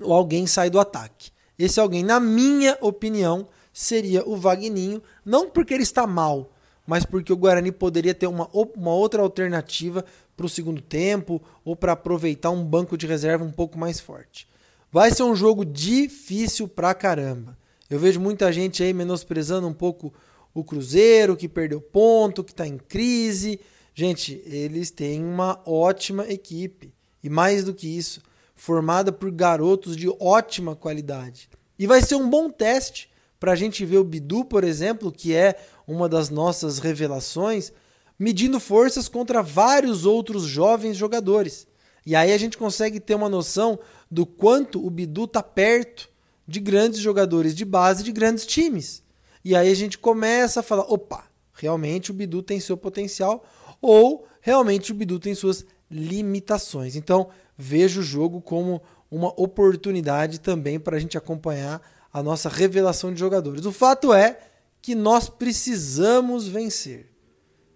alguém 0.01 0.47
sai 0.47 0.69
do 0.69 0.79
ataque. 0.79 1.31
Esse 1.57 1.79
alguém, 1.79 2.03
na 2.03 2.19
minha 2.19 2.77
opinião, 2.81 3.47
seria 3.73 4.27
o 4.27 4.35
Vagninho, 4.35 5.01
não 5.25 5.49
porque 5.49 5.73
ele 5.73 5.83
está 5.83 6.07
mal, 6.07 6.51
mas 6.87 7.05
porque 7.05 7.33
o 7.33 7.37
Guarani 7.37 7.71
poderia 7.71 8.15
ter 8.15 8.27
uma, 8.27 8.49
uma 8.53 8.93
outra 8.93 9.21
alternativa 9.21 10.05
para 10.37 10.45
o 10.45 10.49
segundo 10.49 10.81
tempo 10.81 11.41
ou 11.65 11.75
para 11.75 11.91
aproveitar 11.91 12.49
um 12.49 12.63
banco 12.63 12.97
de 12.97 13.05
reserva 13.05 13.43
um 13.43 13.51
pouco 13.51 13.77
mais 13.77 13.99
forte. 13.99 14.47
Vai 14.89 15.11
ser 15.11 15.23
um 15.23 15.35
jogo 15.35 15.65
difícil 15.65 16.65
pra 16.65 16.93
caramba. 16.93 17.57
Eu 17.89 17.99
vejo 17.99 18.21
muita 18.21 18.51
gente 18.53 18.81
aí 18.81 18.93
menosprezando 18.93 19.67
um 19.67 19.73
pouco 19.73 20.13
o 20.53 20.63
Cruzeiro, 20.63 21.35
que 21.35 21.49
perdeu 21.49 21.81
ponto, 21.81 22.43
que 22.43 22.51
está 22.51 22.65
em 22.65 22.77
crise. 22.77 23.59
Gente, 23.93 24.41
eles 24.45 24.89
têm 24.89 25.23
uma 25.23 25.61
ótima 25.65 26.25
equipe. 26.27 26.93
E 27.21 27.29
mais 27.29 27.63
do 27.65 27.73
que 27.73 27.87
isso, 27.87 28.21
formada 28.55 29.11
por 29.11 29.29
garotos 29.29 29.97
de 29.97 30.07
ótima 30.19 30.75
qualidade. 30.75 31.49
E 31.77 31.85
vai 31.85 32.01
ser 32.01 32.15
um 32.15 32.29
bom 32.29 32.49
teste 32.49 33.09
para 33.39 33.51
a 33.51 33.55
gente 33.55 33.85
ver 33.85 33.97
o 33.97 34.03
Bidu, 34.03 34.45
por 34.45 34.63
exemplo, 34.63 35.11
que 35.11 35.35
é 35.35 35.55
uma 35.87 36.09
das 36.09 36.29
nossas 36.29 36.79
revelações, 36.79 37.71
medindo 38.19 38.59
forças 38.59 39.07
contra 39.07 39.41
vários 39.41 40.05
outros 40.05 40.43
jovens 40.43 40.97
jogadores. 40.97 41.65
E 42.05 42.15
aí 42.15 42.33
a 42.33 42.37
gente 42.37 42.57
consegue 42.57 42.99
ter 42.99 43.15
uma 43.15 43.29
noção 43.29 43.79
do 44.09 44.25
quanto 44.25 44.85
o 44.85 44.89
Bidu 44.89 45.23
está 45.23 45.41
perto 45.41 46.09
de 46.47 46.59
grandes 46.59 46.99
jogadores 46.99 47.55
de 47.55 47.65
base 47.65 48.03
de 48.03 48.11
grandes 48.11 48.45
times. 48.45 49.03
E 49.43 49.55
aí 49.55 49.71
a 49.71 49.75
gente 49.75 49.97
começa 49.97 50.59
a 50.59 50.63
falar: 50.63 50.83
opa, 50.83 51.25
realmente 51.53 52.11
o 52.11 52.13
Bidu 52.13 52.41
tem 52.41 52.59
seu 52.59 52.77
potencial 52.77 53.45
ou 53.81 54.27
realmente 54.41 54.91
o 54.91 54.95
Bidu 54.95 55.19
tem 55.19 55.35
suas 55.35 55.65
limitações. 55.89 56.95
Então 56.95 57.29
vejo 57.57 58.01
o 58.01 58.03
jogo 58.03 58.41
como 58.41 58.81
uma 59.09 59.33
oportunidade 59.39 60.39
também 60.39 60.79
para 60.79 60.97
a 60.97 60.99
gente 60.99 61.17
acompanhar 61.17 61.81
a 62.11 62.23
nossa 62.23 62.49
revelação 62.49 63.13
de 63.13 63.19
jogadores. 63.19 63.65
O 63.65 63.71
fato 63.71 64.13
é 64.13 64.39
que 64.87 64.95
nós 64.95 65.27
precisamos 65.27 66.47
vencer. 66.47 67.13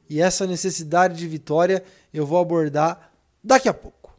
E 0.10 0.22
essa 0.22 0.48
necessidade 0.48 1.18
de 1.18 1.28
vitória 1.28 1.84
eu 2.14 2.26
vou 2.26 2.40
abordar 2.40 3.12
daqui 3.44 3.68
a 3.68 3.74
pouco. 3.74 4.18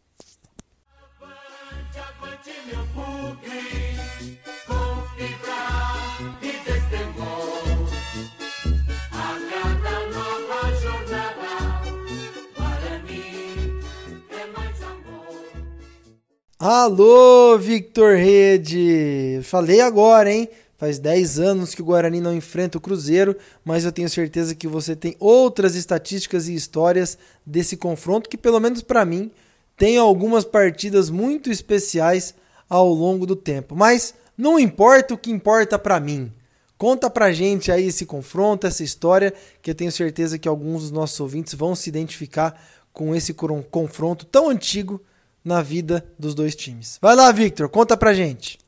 Alô, 16.58 17.56
Victor 17.58 18.16
Rede! 18.16 19.40
Falei 19.44 19.80
agora, 19.80 20.30
hein? 20.30 20.46
Faz 20.82 20.98
10 20.98 21.38
anos 21.38 21.76
que 21.76 21.80
o 21.80 21.84
Guarani 21.84 22.20
não 22.20 22.34
enfrenta 22.34 22.76
o 22.76 22.80
Cruzeiro, 22.80 23.36
mas 23.64 23.84
eu 23.84 23.92
tenho 23.92 24.08
certeza 24.08 24.52
que 24.52 24.66
você 24.66 24.96
tem 24.96 25.14
outras 25.20 25.76
estatísticas 25.76 26.48
e 26.48 26.56
histórias 26.56 27.16
desse 27.46 27.76
confronto 27.76 28.28
que, 28.28 28.36
pelo 28.36 28.58
menos 28.58 28.82
para 28.82 29.04
mim, 29.04 29.30
tem 29.76 29.96
algumas 29.96 30.44
partidas 30.44 31.08
muito 31.08 31.52
especiais 31.52 32.34
ao 32.68 32.92
longo 32.92 33.24
do 33.24 33.36
tempo. 33.36 33.76
Mas 33.76 34.12
não 34.36 34.58
importa 34.58 35.14
o 35.14 35.16
que 35.16 35.30
importa 35.30 35.78
para 35.78 36.00
mim. 36.00 36.32
Conta 36.76 37.08
pra 37.08 37.30
gente 37.30 37.70
aí 37.70 37.86
esse 37.86 38.04
confronto, 38.04 38.66
essa 38.66 38.82
história, 38.82 39.32
que 39.62 39.70
eu 39.70 39.76
tenho 39.76 39.92
certeza 39.92 40.36
que 40.36 40.48
alguns 40.48 40.82
dos 40.82 40.90
nossos 40.90 41.20
ouvintes 41.20 41.54
vão 41.54 41.76
se 41.76 41.88
identificar 41.88 42.60
com 42.92 43.14
esse 43.14 43.32
confronto 43.32 44.26
tão 44.26 44.48
antigo 44.48 45.00
na 45.44 45.62
vida 45.62 46.04
dos 46.18 46.34
dois 46.34 46.56
times. 46.56 46.98
Vai 47.00 47.14
lá, 47.14 47.30
Victor, 47.30 47.68
conta 47.68 47.96
pra 47.96 48.12
gente. 48.12 48.58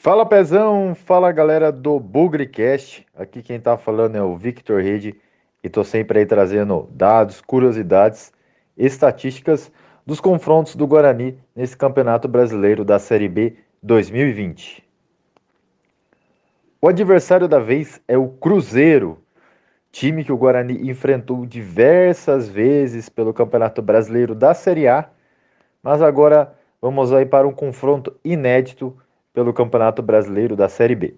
Fala 0.00 0.24
Pezão, 0.24 0.94
fala 0.94 1.32
galera 1.32 1.72
do 1.72 1.98
Bugrecast. 1.98 3.04
Aqui 3.16 3.42
quem 3.42 3.58
tá 3.58 3.76
falando 3.76 4.14
é 4.14 4.22
o 4.22 4.36
Victor 4.36 4.80
Rede 4.80 5.20
e 5.60 5.68
tô 5.68 5.82
sempre 5.82 6.20
aí 6.20 6.24
trazendo 6.24 6.88
dados, 6.92 7.40
curiosidades, 7.40 8.32
estatísticas 8.76 9.72
dos 10.06 10.20
confrontos 10.20 10.76
do 10.76 10.86
Guarani 10.86 11.36
nesse 11.54 11.76
Campeonato 11.76 12.28
Brasileiro 12.28 12.84
da 12.84 13.00
Série 13.00 13.28
B 13.28 13.56
2020. 13.82 14.84
O 16.80 16.86
adversário 16.86 17.48
da 17.48 17.58
vez 17.58 18.00
é 18.06 18.16
o 18.16 18.28
Cruzeiro, 18.28 19.18
time 19.90 20.22
que 20.22 20.32
o 20.32 20.38
Guarani 20.38 20.88
enfrentou 20.88 21.44
diversas 21.44 22.48
vezes 22.48 23.08
pelo 23.08 23.34
Campeonato 23.34 23.82
Brasileiro 23.82 24.32
da 24.32 24.54
Série 24.54 24.86
A, 24.86 25.10
mas 25.82 26.00
agora 26.00 26.54
vamos 26.80 27.12
aí 27.12 27.26
para 27.26 27.48
um 27.48 27.52
confronto 27.52 28.14
inédito 28.24 28.96
pelo 29.32 29.52
Campeonato 29.52 30.02
Brasileiro 30.02 30.56
da 30.56 30.68
Série 30.68 30.94
B. 30.94 31.14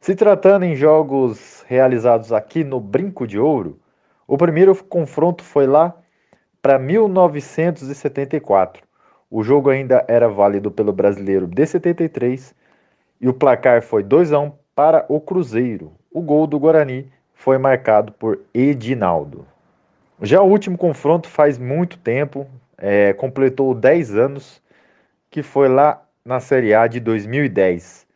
Se 0.00 0.16
tratando 0.16 0.64
em 0.64 0.74
jogos 0.74 1.64
realizados 1.68 2.32
aqui 2.32 2.64
no 2.64 2.80
Brinco 2.80 3.26
de 3.26 3.38
Ouro, 3.38 3.78
o 4.26 4.36
primeiro 4.36 4.74
confronto 4.84 5.44
foi 5.44 5.66
lá 5.66 5.96
para 6.60 6.78
1974. 6.78 8.82
O 9.30 9.42
jogo 9.42 9.70
ainda 9.70 10.04
era 10.08 10.28
válido 10.28 10.70
pelo 10.70 10.92
Brasileiro 10.92 11.46
de 11.46 11.66
73 11.66 12.54
e 13.20 13.28
o 13.28 13.34
placar 13.34 13.82
foi 13.82 14.02
2 14.02 14.32
a 14.32 14.40
1 14.40 14.52
para 14.74 15.06
o 15.08 15.20
Cruzeiro. 15.20 15.92
O 16.10 16.20
gol 16.20 16.46
do 16.46 16.58
Guarani 16.58 17.10
foi 17.32 17.58
marcado 17.58 18.12
por 18.12 18.40
Edinaldo. 18.52 19.46
Já 20.20 20.42
o 20.42 20.48
último 20.48 20.76
confronto 20.76 21.28
faz 21.28 21.58
muito 21.58 21.98
tempo, 21.98 22.46
é, 22.76 23.12
completou 23.12 23.74
10 23.74 24.16
anos 24.16 24.62
que 25.32 25.42
foi 25.42 25.66
lá 25.66 26.06
na 26.22 26.40
Série 26.40 26.74
A 26.74 26.86
de 26.86 27.00
2010. 27.00 28.06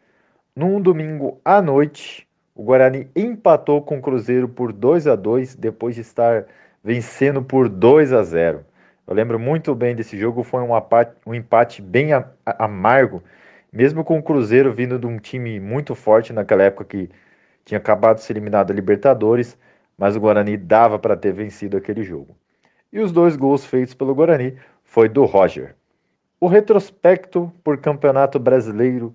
Num 0.55 0.79
domingo 0.79 1.41
à 1.43 1.63
noite, 1.63 2.29
o 2.55 2.63
Guarani 2.63 3.09
empatou 3.17 3.81
com 3.81 3.97
o 3.97 4.03
Cruzeiro 4.03 4.47
por 4.47 4.71
2 4.71 5.07
a 5.07 5.17
2 5.17 5.57
depois 5.57 5.95
de 5.95 6.03
estar 6.03 6.45
vencendo 6.85 7.43
por 7.43 7.71
2 7.71 8.13
a 8.13 8.23
0. 8.23 8.67
Eu 9.07 9.15
lembro 9.15 9.39
muito 9.39 9.75
bem 9.75 9.97
desse 9.97 10.19
jogo, 10.19 10.43
foi 10.43 10.61
um, 10.61 10.73
um 11.27 11.35
empate 11.35 11.81
bem 11.81 12.11
amargo, 12.45 13.23
mesmo 13.73 14.05
com 14.05 14.19
o 14.19 14.23
Cruzeiro 14.23 14.75
vindo 14.75 14.99
de 14.99 15.07
um 15.07 15.19
time 15.19 15.59
muito 15.59 15.95
forte 15.95 16.35
naquela 16.35 16.65
época 16.65 16.85
que 16.85 17.09
tinha 17.65 17.79
acabado 17.79 18.17
de 18.17 18.25
ser 18.25 18.35
eliminado 18.35 18.69
da 18.69 18.75
Libertadores, 18.75 19.57
mas 19.97 20.17
o 20.17 20.21
Guarani 20.21 20.59
dava 20.59 20.99
para 20.99 21.17
ter 21.17 21.33
vencido 21.33 21.79
aquele 21.79 22.03
jogo. 22.03 22.37
E 22.93 23.01
os 23.01 23.11
dois 23.11 23.37
gols 23.37 23.65
feitos 23.65 23.95
pelo 23.95 24.15
Guarani 24.15 24.55
foi 24.85 25.09
do 25.09 25.25
Roger. 25.25 25.75
O 26.39 26.49
retrospecto 26.49 27.51
por 27.65 27.79
Campeonato 27.79 28.39
Brasileiro 28.39 29.15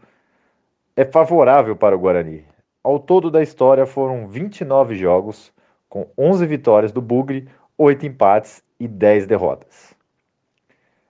é 0.96 1.06
favorável 1.06 1.76
para 1.76 1.96
o 1.96 2.00
Guarani. 2.00 2.44
Ao 2.84 3.00
todo 3.00 3.30
da 3.30 3.44
história 3.44 3.86
foram 3.86 4.28
29 4.28 4.96
jogos, 4.96 5.54
com 5.88 6.08
11 6.18 6.48
vitórias 6.48 6.92
do 6.92 7.00
Bugre, 7.00 7.48
8 7.78 8.08
empates 8.08 8.64
e 8.80 8.88
10 8.88 9.28
derrotas. 9.28 9.96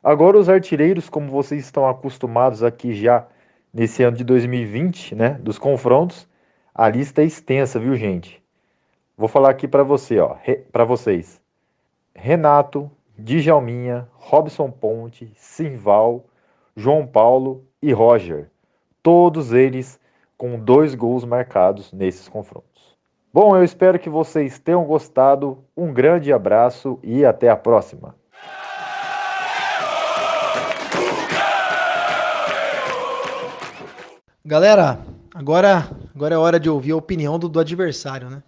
Agora 0.04 0.38
os 0.38 0.50
artilheiros, 0.50 1.08
como 1.08 1.32
vocês 1.32 1.64
estão 1.64 1.88
acostumados 1.88 2.62
aqui 2.62 2.94
já 2.94 3.26
nesse 3.74 4.04
ano 4.04 4.18
de 4.18 4.26
2020, 4.26 5.16
né, 5.16 5.30
dos 5.42 5.58
confrontos, 5.58 6.28
a 6.76 6.90
lista 6.90 7.22
é 7.22 7.26
extensa, 7.26 7.80
viu, 7.80 7.96
gente? 7.96 8.44
Vou 9.18 9.30
falar 9.30 9.52
aqui 9.52 9.66
para 9.66 9.84
você, 9.84 10.20
ó, 10.20 10.36
para 10.74 10.84
vocês. 10.84 11.40
Renato, 12.14 12.92
Djalminha, 13.18 14.08
Robson 14.14 14.72
Ponte, 14.72 15.32
Simval, 15.36 16.26
João 16.76 17.06
Paulo 17.06 17.66
e 17.82 17.92
Roger. 17.92 18.50
Todos 19.04 19.52
eles 19.52 20.00
com 20.38 20.60
dois 20.60 20.96
gols 20.96 21.24
marcados 21.24 21.92
nesses 21.92 22.28
confrontos. 22.28 22.96
Bom, 23.34 23.56
eu 23.56 23.64
espero 23.64 24.00
que 24.00 24.10
vocês 24.10 24.60
tenham 24.60 24.84
gostado. 24.84 25.64
Um 25.76 25.94
grande 25.94 26.34
abraço 26.34 27.00
e 27.02 27.24
até 27.24 27.50
a 27.50 27.56
próxima. 27.56 28.16
Galera, 34.44 35.00
agora, 35.34 35.90
agora 36.14 36.36
é 36.36 36.38
hora 36.38 36.60
de 36.60 36.70
ouvir 36.70 36.92
a 36.92 36.98
opinião 36.98 37.40
do, 37.40 37.48
do 37.48 37.60
adversário, 37.60 38.30
né? 38.30 38.44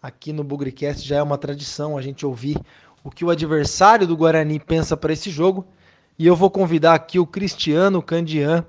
Aqui 0.00 0.32
no 0.32 0.44
Bugrecast 0.44 1.06
já 1.06 1.16
é 1.16 1.22
uma 1.22 1.36
tradição 1.36 1.98
a 1.98 2.02
gente 2.02 2.24
ouvir 2.24 2.56
o 3.02 3.10
que 3.10 3.24
o 3.24 3.30
adversário 3.30 4.06
do 4.06 4.16
Guarani 4.16 4.58
pensa 4.58 4.96
para 4.96 5.12
esse 5.12 5.30
jogo. 5.30 5.66
E 6.18 6.26
eu 6.26 6.36
vou 6.36 6.50
convidar 6.50 6.94
aqui 6.94 7.18
o 7.18 7.26
Cristiano 7.26 8.02
Candian, 8.02 8.64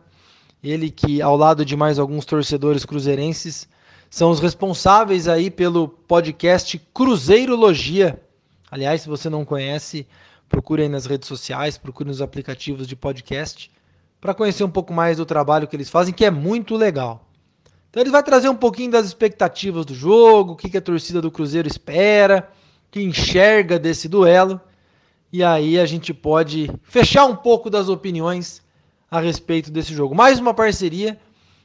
ele 0.63 0.89
que, 0.89 1.21
ao 1.21 1.35
lado 1.35 1.65
de 1.65 1.75
mais 1.75 1.99
alguns 1.99 2.23
torcedores 2.23 2.85
cruzeirenses, 2.85 3.67
são 4.09 4.29
os 4.29 4.39
responsáveis 4.39 5.27
aí 5.27 5.49
pelo 5.49 5.87
podcast 5.87 6.79
Cruzeirologia. 6.93 8.21
Aliás, 8.69 9.01
se 9.01 9.09
você 9.09 9.29
não 9.29 9.43
conhece, 9.43 10.07
procure 10.47 10.83
aí 10.83 10.89
nas 10.89 11.05
redes 11.05 11.27
sociais, 11.27 11.77
procure 11.77 12.07
nos 12.07 12.21
aplicativos 12.21 12.87
de 12.87 12.95
podcast 12.95 13.71
para 14.19 14.33
conhecer 14.33 14.63
um 14.63 14.69
pouco 14.69 14.93
mais 14.93 15.17
do 15.17 15.25
trabalho 15.25 15.67
que 15.67 15.75
eles 15.75 15.89
fazem, 15.89 16.13
que 16.13 16.23
é 16.23 16.31
muito 16.31 16.75
legal. 16.75 17.27
Então 17.89 18.01
ele 18.01 18.11
vai 18.11 18.23
trazer 18.23 18.47
um 18.47 18.55
pouquinho 18.55 18.91
das 18.91 19.07
expectativas 19.07 19.85
do 19.85 19.93
jogo, 19.93 20.53
o 20.53 20.55
que 20.55 20.77
a 20.77 20.81
torcida 20.81 21.21
do 21.21 21.31
Cruzeiro 21.31 21.67
espera 21.67 22.47
que 22.91 23.01
enxerga 23.01 23.79
desse 23.79 24.09
duelo. 24.09 24.59
E 25.31 25.41
aí 25.43 25.79
a 25.79 25.85
gente 25.85 26.13
pode 26.13 26.69
fechar 26.83 27.25
um 27.25 27.35
pouco 27.35 27.69
das 27.69 27.87
opiniões 27.87 28.61
a 29.09 29.21
respeito 29.21 29.71
desse 29.71 29.93
jogo. 29.93 30.13
Mais 30.13 30.39
uma 30.39 30.53
parceria 30.53 31.17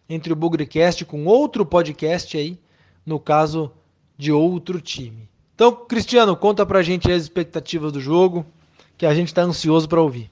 entre 0.08 0.32
o 0.32 0.36
Bugrecast 0.36 1.04
com 1.04 1.26
outro 1.26 1.66
podcast 1.66 2.38
aí, 2.38 2.56
no 3.04 3.18
caso 3.18 3.72
de 4.16 4.30
outro 4.30 4.80
time. 4.80 5.28
Então, 5.54 5.74
Cristiano, 5.74 6.36
conta 6.36 6.64
pra 6.64 6.82
gente 6.82 7.10
as 7.10 7.22
expectativas 7.22 7.90
do 7.90 8.00
jogo, 8.00 8.46
que 8.96 9.04
a 9.04 9.14
gente 9.14 9.28
está 9.28 9.42
ansioso 9.42 9.88
para 9.88 10.00
ouvir. 10.00 10.30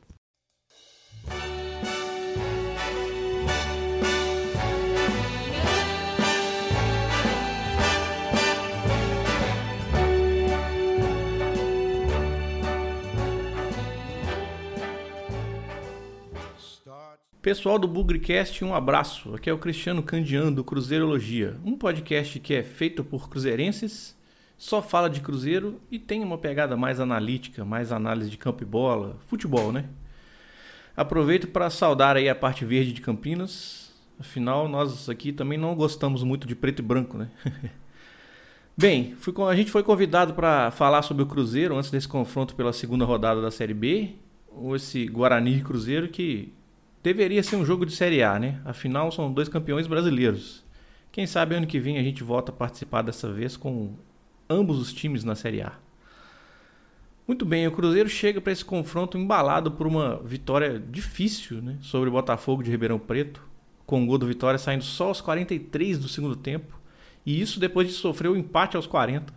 Pessoal 17.45 17.79
do 17.79 17.87
Bugrecast, 17.87 18.65
um 18.65 18.75
abraço. 18.75 19.35
Aqui 19.35 19.51
é 19.51 19.53
o 19.53 19.59
Cristiano 19.59 20.03
Candian 20.03 20.51
do 20.51 20.65
Cruzeirologia, 20.65 21.59
um 21.63 21.77
podcast 21.77 22.41
que 22.41 22.55
é 22.55 22.63
feito 22.63 23.05
por 23.05 23.29
cruzeirenses, 23.29 24.17
só 24.57 24.81
fala 24.81 25.11
de 25.11 25.21
Cruzeiro 25.21 25.79
e 25.91 25.99
tem 25.99 26.23
uma 26.23 26.39
pegada 26.39 26.75
mais 26.75 27.01
analítica, 27.01 27.63
mais 27.63 27.93
análise 27.93 28.31
de 28.31 28.39
campo 28.39 28.63
e 28.63 28.67
bola, 28.67 29.19
futebol, 29.27 29.71
né? 29.71 29.85
Aproveito 30.97 31.47
para 31.49 31.69
saudar 31.69 32.17
aí 32.17 32.31
a 32.31 32.35
parte 32.35 32.65
verde 32.65 32.95
de 32.95 33.03
Campinas. 33.03 33.93
Afinal, 34.19 34.67
nós 34.67 35.11
aqui 35.11 35.31
também 35.31 35.59
não 35.59 35.75
gostamos 35.75 36.23
muito 36.23 36.49
de 36.49 36.57
preto 36.57 36.79
e 36.79 36.83
branco, 36.83 37.19
né? 37.19 37.29
Bem, 38.75 39.15
fui, 39.19 39.35
a 39.47 39.55
gente 39.55 39.71
foi 39.71 39.83
convidado 39.83 40.33
para 40.33 40.71
falar 40.71 41.03
sobre 41.03 41.23
o 41.23 41.27
Cruzeiro 41.27 41.77
antes 41.77 41.91
desse 41.91 42.09
confronto 42.09 42.55
pela 42.55 42.73
segunda 42.73 43.05
rodada 43.05 43.43
da 43.43 43.51
Série 43.51 43.75
B. 43.75 44.15
Esse 44.75 45.05
Guarani 45.05 45.61
Cruzeiro 45.61 46.09
que 46.09 46.55
deveria 47.05 47.43
ser 47.43 47.57
um 47.57 47.67
jogo 47.67 47.85
de 47.85 47.95
Série 47.95 48.23
A, 48.23 48.39
né? 48.39 48.63
Afinal, 48.65 49.13
são 49.13 49.31
dois 49.31 49.47
campeões 49.47 49.87
brasileiros. 49.87 50.65
Quem 51.13 51.27
sabe 51.27 51.55
ano 51.55 51.67
que 51.67 51.79
vem 51.79 51.99
a 51.99 52.03
gente 52.03 52.25
volta 52.25 52.51
a 52.51 52.55
participar 52.55 53.03
dessa 53.03 53.31
vez 53.31 53.59
com 53.59 53.93
ambos 54.49 54.79
os 54.79 54.91
times 54.91 55.23
na 55.23 55.35
Série 55.35 55.61
A. 55.61 55.73
Muito 57.29 57.45
bem, 57.45 57.67
o 57.67 57.73
Cruzeiro 57.73 58.09
chega 58.09 58.41
para 58.41 58.53
esse 58.53 58.65
confronto 58.65 59.19
embalado 59.19 59.71
por 59.71 59.87
uma 59.87 60.17
vitória 60.25 60.79
difícil 60.79 61.61
né, 61.61 61.77
sobre 61.83 62.09
o 62.09 62.13
Botafogo 62.13 62.63
de 62.63 62.71
Ribeirão 62.71 62.99
Preto, 62.99 63.47
com 63.85 64.03
o 64.03 64.07
gol 64.07 64.17
do 64.17 64.27
Vitória 64.27 64.59
saindo 64.59 64.85
só 64.85 65.09
aos 65.09 65.21
43 65.21 65.99
do 65.99 66.09
segundo 66.09 66.37
tempo, 66.37 66.81
e 67.25 67.39
isso 67.39 67.61
depois 67.61 67.87
de 67.87 67.93
sofrer 67.93 68.31
o 68.31 68.37
empate 68.37 68.77
aos 68.77 68.87
40. 68.87 69.31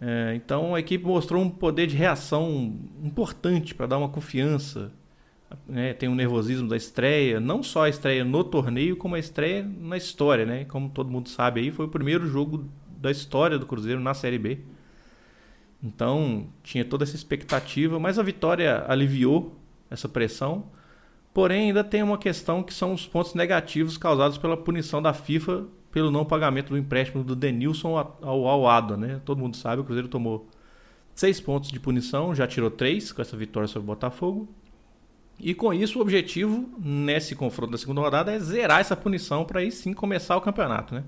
É, 0.00 0.32
então 0.34 0.74
a 0.74 0.80
equipe 0.80 1.04
mostrou 1.04 1.42
um 1.42 1.50
poder 1.50 1.86
de 1.86 1.96
reação 1.96 2.78
importante 3.02 3.74
para 3.74 3.86
dar 3.86 3.98
uma 3.98 4.08
confiança 4.08 4.90
né, 5.66 5.94
tem 5.94 6.08
um 6.08 6.14
nervosismo 6.14 6.68
da 6.68 6.76
estreia, 6.76 7.40
não 7.40 7.62
só 7.62 7.84
a 7.84 7.88
estreia 7.88 8.24
no 8.24 8.42
torneio, 8.42 8.96
como 8.96 9.14
a 9.14 9.18
estreia 9.18 9.62
na 9.62 9.96
história, 9.96 10.44
né? 10.44 10.64
Como 10.64 10.88
todo 10.88 11.10
mundo 11.10 11.28
sabe 11.28 11.60
aí, 11.60 11.70
foi 11.70 11.86
o 11.86 11.88
primeiro 11.88 12.26
jogo 12.26 12.68
da 12.98 13.10
história 13.10 13.58
do 13.58 13.66
Cruzeiro 13.66 14.00
na 14.00 14.14
Série 14.14 14.38
B. 14.38 14.58
Então, 15.82 16.48
tinha 16.62 16.84
toda 16.84 17.04
essa 17.04 17.14
expectativa, 17.14 17.98
mas 17.98 18.18
a 18.18 18.22
vitória 18.22 18.84
aliviou 18.88 19.56
essa 19.90 20.08
pressão. 20.08 20.66
Porém, 21.32 21.68
ainda 21.68 21.84
tem 21.84 22.02
uma 22.02 22.18
questão 22.18 22.62
que 22.62 22.72
são 22.72 22.92
os 22.92 23.06
pontos 23.06 23.34
negativos 23.34 23.98
causados 23.98 24.38
pela 24.38 24.56
punição 24.56 25.02
da 25.02 25.12
FIFA 25.12 25.66
pelo 25.96 26.10
não 26.10 26.26
pagamento 26.26 26.68
do 26.68 26.76
empréstimo 26.76 27.24
do 27.24 27.34
Denilson 27.34 27.96
ao 28.20 28.46
Alada, 28.46 28.98
né? 28.98 29.18
Todo 29.24 29.38
mundo 29.38 29.56
sabe, 29.56 29.80
o 29.80 29.84
Cruzeiro 29.84 30.08
tomou 30.08 30.46
seis 31.14 31.40
pontos 31.40 31.70
de 31.70 31.80
punição, 31.80 32.34
já 32.34 32.46
tirou 32.46 32.70
três 32.70 33.12
com 33.12 33.22
essa 33.22 33.34
vitória 33.34 33.66
sobre 33.66 33.84
o 33.84 33.94
Botafogo. 33.94 34.46
E 35.38 35.54
com 35.54 35.72
isso, 35.72 35.98
o 35.98 36.02
objetivo 36.02 36.68
nesse 36.78 37.34
confronto 37.34 37.72
da 37.72 37.78
segunda 37.78 38.00
rodada 38.00 38.32
é 38.32 38.38
zerar 38.38 38.80
essa 38.80 38.96
punição 38.96 39.44
para 39.44 39.60
aí 39.60 39.70
sim 39.70 39.92
começar 39.92 40.36
o 40.36 40.40
campeonato, 40.40 40.94
né? 40.94 41.04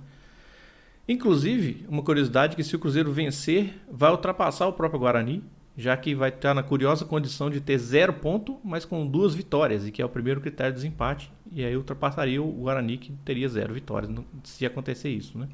Inclusive, 1.08 1.86
uma 1.88 2.02
curiosidade 2.02 2.54
que 2.54 2.62
se 2.62 2.76
o 2.76 2.78
Cruzeiro 2.78 3.10
vencer, 3.10 3.80
vai 3.90 4.10
ultrapassar 4.10 4.66
o 4.66 4.74
próprio 4.74 5.00
Guarani, 5.00 5.42
já 5.74 5.96
que 5.96 6.14
vai 6.14 6.28
estar 6.28 6.52
na 6.52 6.62
curiosa 6.62 7.06
condição 7.06 7.48
de 7.48 7.60
ter 7.60 7.78
zero 7.78 8.12
ponto, 8.12 8.58
mas 8.62 8.84
com 8.84 9.06
duas 9.06 9.34
vitórias, 9.34 9.86
e 9.86 9.90
que 9.90 10.02
é 10.02 10.04
o 10.04 10.08
primeiro 10.08 10.40
critério 10.40 10.72
de 10.72 10.80
desempate, 10.80 11.32
e 11.50 11.64
aí 11.64 11.74
ultrapassaria 11.74 12.42
o 12.42 12.52
Guarani, 12.52 12.98
que 12.98 13.12
teria 13.24 13.48
zero 13.48 13.72
vitórias, 13.72 14.12
se 14.44 14.66
acontecer 14.66 15.08
isso, 15.08 15.38
né? 15.38 15.48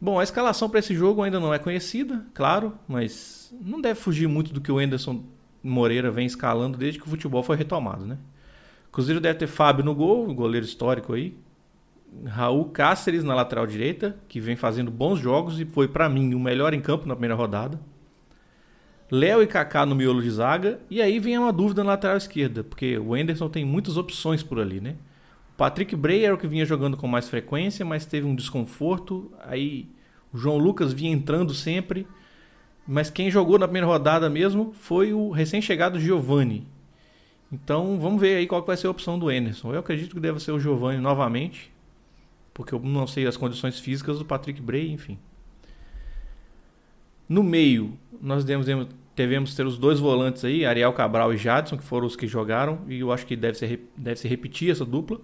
Bom, 0.00 0.18
a 0.18 0.22
escalação 0.22 0.70
para 0.70 0.78
esse 0.78 0.94
jogo 0.94 1.22
ainda 1.22 1.40
não 1.40 1.52
é 1.52 1.58
conhecida, 1.58 2.24
claro, 2.32 2.72
mas 2.86 3.52
não 3.60 3.80
deve 3.80 3.98
fugir 4.00 4.28
muito 4.28 4.54
do 4.54 4.60
que 4.60 4.70
o 4.70 4.78
Anderson 4.78 5.24
Moreira 5.62 6.10
vem 6.10 6.26
escalando 6.26 6.78
desde 6.78 6.98
que 6.98 7.06
o 7.06 7.10
futebol 7.10 7.42
foi 7.42 7.56
retomado, 7.56 8.06
né? 8.06 8.18
Cruzeiro 8.92 9.20
deve 9.20 9.38
ter 9.38 9.46
Fábio 9.46 9.84
no 9.84 9.94
gol, 9.94 10.32
goleiro 10.34 10.66
histórico 10.66 11.12
aí. 11.12 11.36
Raul 12.26 12.66
Cáceres 12.66 13.22
na 13.22 13.34
lateral 13.34 13.66
direita, 13.66 14.16
que 14.28 14.40
vem 14.40 14.56
fazendo 14.56 14.90
bons 14.90 15.18
jogos 15.18 15.60
e 15.60 15.64
foi 15.64 15.86
para 15.86 16.08
mim 16.08 16.34
o 16.34 16.40
melhor 16.40 16.72
em 16.72 16.80
campo 16.80 17.06
na 17.06 17.14
primeira 17.14 17.34
rodada. 17.34 17.78
Léo 19.10 19.42
e 19.42 19.46
Kaká 19.46 19.86
no 19.86 19.94
miolo 19.94 20.22
de 20.22 20.30
zaga. 20.30 20.80
E 20.90 21.00
aí 21.00 21.18
vem 21.18 21.38
uma 21.38 21.52
dúvida 21.52 21.82
na 21.82 21.90
lateral 21.90 22.16
esquerda, 22.16 22.62
porque 22.62 22.98
o 22.98 23.16
Enderson 23.16 23.48
tem 23.48 23.64
muitas 23.64 23.96
opções 23.96 24.42
por 24.42 24.60
ali, 24.60 24.80
né? 24.80 24.96
O 25.54 25.56
Patrick 25.56 25.94
Bray 25.96 26.24
era 26.24 26.34
o 26.34 26.38
que 26.38 26.46
vinha 26.46 26.64
jogando 26.64 26.96
com 26.96 27.06
mais 27.06 27.28
frequência, 27.28 27.84
mas 27.84 28.06
teve 28.06 28.26
um 28.26 28.34
desconforto. 28.34 29.32
Aí 29.44 29.88
o 30.32 30.38
João 30.38 30.58
Lucas 30.58 30.92
vinha 30.92 31.10
entrando 31.10 31.54
sempre. 31.54 32.06
Mas 32.90 33.10
quem 33.10 33.30
jogou 33.30 33.58
na 33.58 33.68
primeira 33.68 33.86
rodada 33.86 34.30
mesmo 34.30 34.72
foi 34.72 35.12
o 35.12 35.28
recém-chegado 35.28 36.00
Giovani. 36.00 36.66
Então 37.52 38.00
vamos 38.00 38.18
ver 38.18 38.36
aí 38.36 38.46
qual 38.46 38.64
vai 38.64 38.78
ser 38.78 38.86
a 38.86 38.90
opção 38.90 39.18
do 39.18 39.28
Anderson. 39.28 39.74
Eu 39.74 39.80
acredito 39.80 40.14
que 40.14 40.20
deve 40.20 40.40
ser 40.40 40.52
o 40.52 40.58
Giovani 40.58 40.98
novamente, 40.98 41.70
porque 42.54 42.74
eu 42.74 42.80
não 42.80 43.06
sei 43.06 43.26
as 43.26 43.36
condições 43.36 43.78
físicas 43.78 44.18
do 44.18 44.24
Patrick 44.24 44.62
Bray, 44.62 44.90
enfim. 44.90 45.18
No 47.28 47.42
meio, 47.42 47.92
nós 48.22 48.42
devemos, 48.42 48.88
devemos 49.14 49.54
ter 49.54 49.66
os 49.66 49.76
dois 49.76 50.00
volantes 50.00 50.42
aí, 50.42 50.64
Ariel 50.64 50.94
Cabral 50.94 51.34
e 51.34 51.36
Jadson, 51.36 51.76
que 51.76 51.84
foram 51.84 52.06
os 52.06 52.16
que 52.16 52.26
jogaram, 52.26 52.80
e 52.88 53.00
eu 53.00 53.12
acho 53.12 53.26
que 53.26 53.36
deve, 53.36 53.58
ser, 53.58 53.86
deve 53.98 54.18
se 54.18 54.26
repetir 54.26 54.70
essa 54.70 54.86
dupla. 54.86 55.20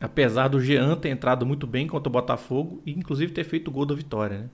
Apesar 0.00 0.46
do 0.46 0.60
Jean 0.60 0.94
ter 0.94 1.08
entrado 1.08 1.44
muito 1.44 1.66
bem 1.66 1.88
contra 1.88 2.08
o 2.08 2.12
Botafogo 2.12 2.80
e 2.86 2.92
inclusive 2.92 3.32
ter 3.32 3.42
feito 3.42 3.66
o 3.66 3.72
gol 3.72 3.84
da 3.84 3.96
vitória, 3.96 4.42
né? 4.42 4.48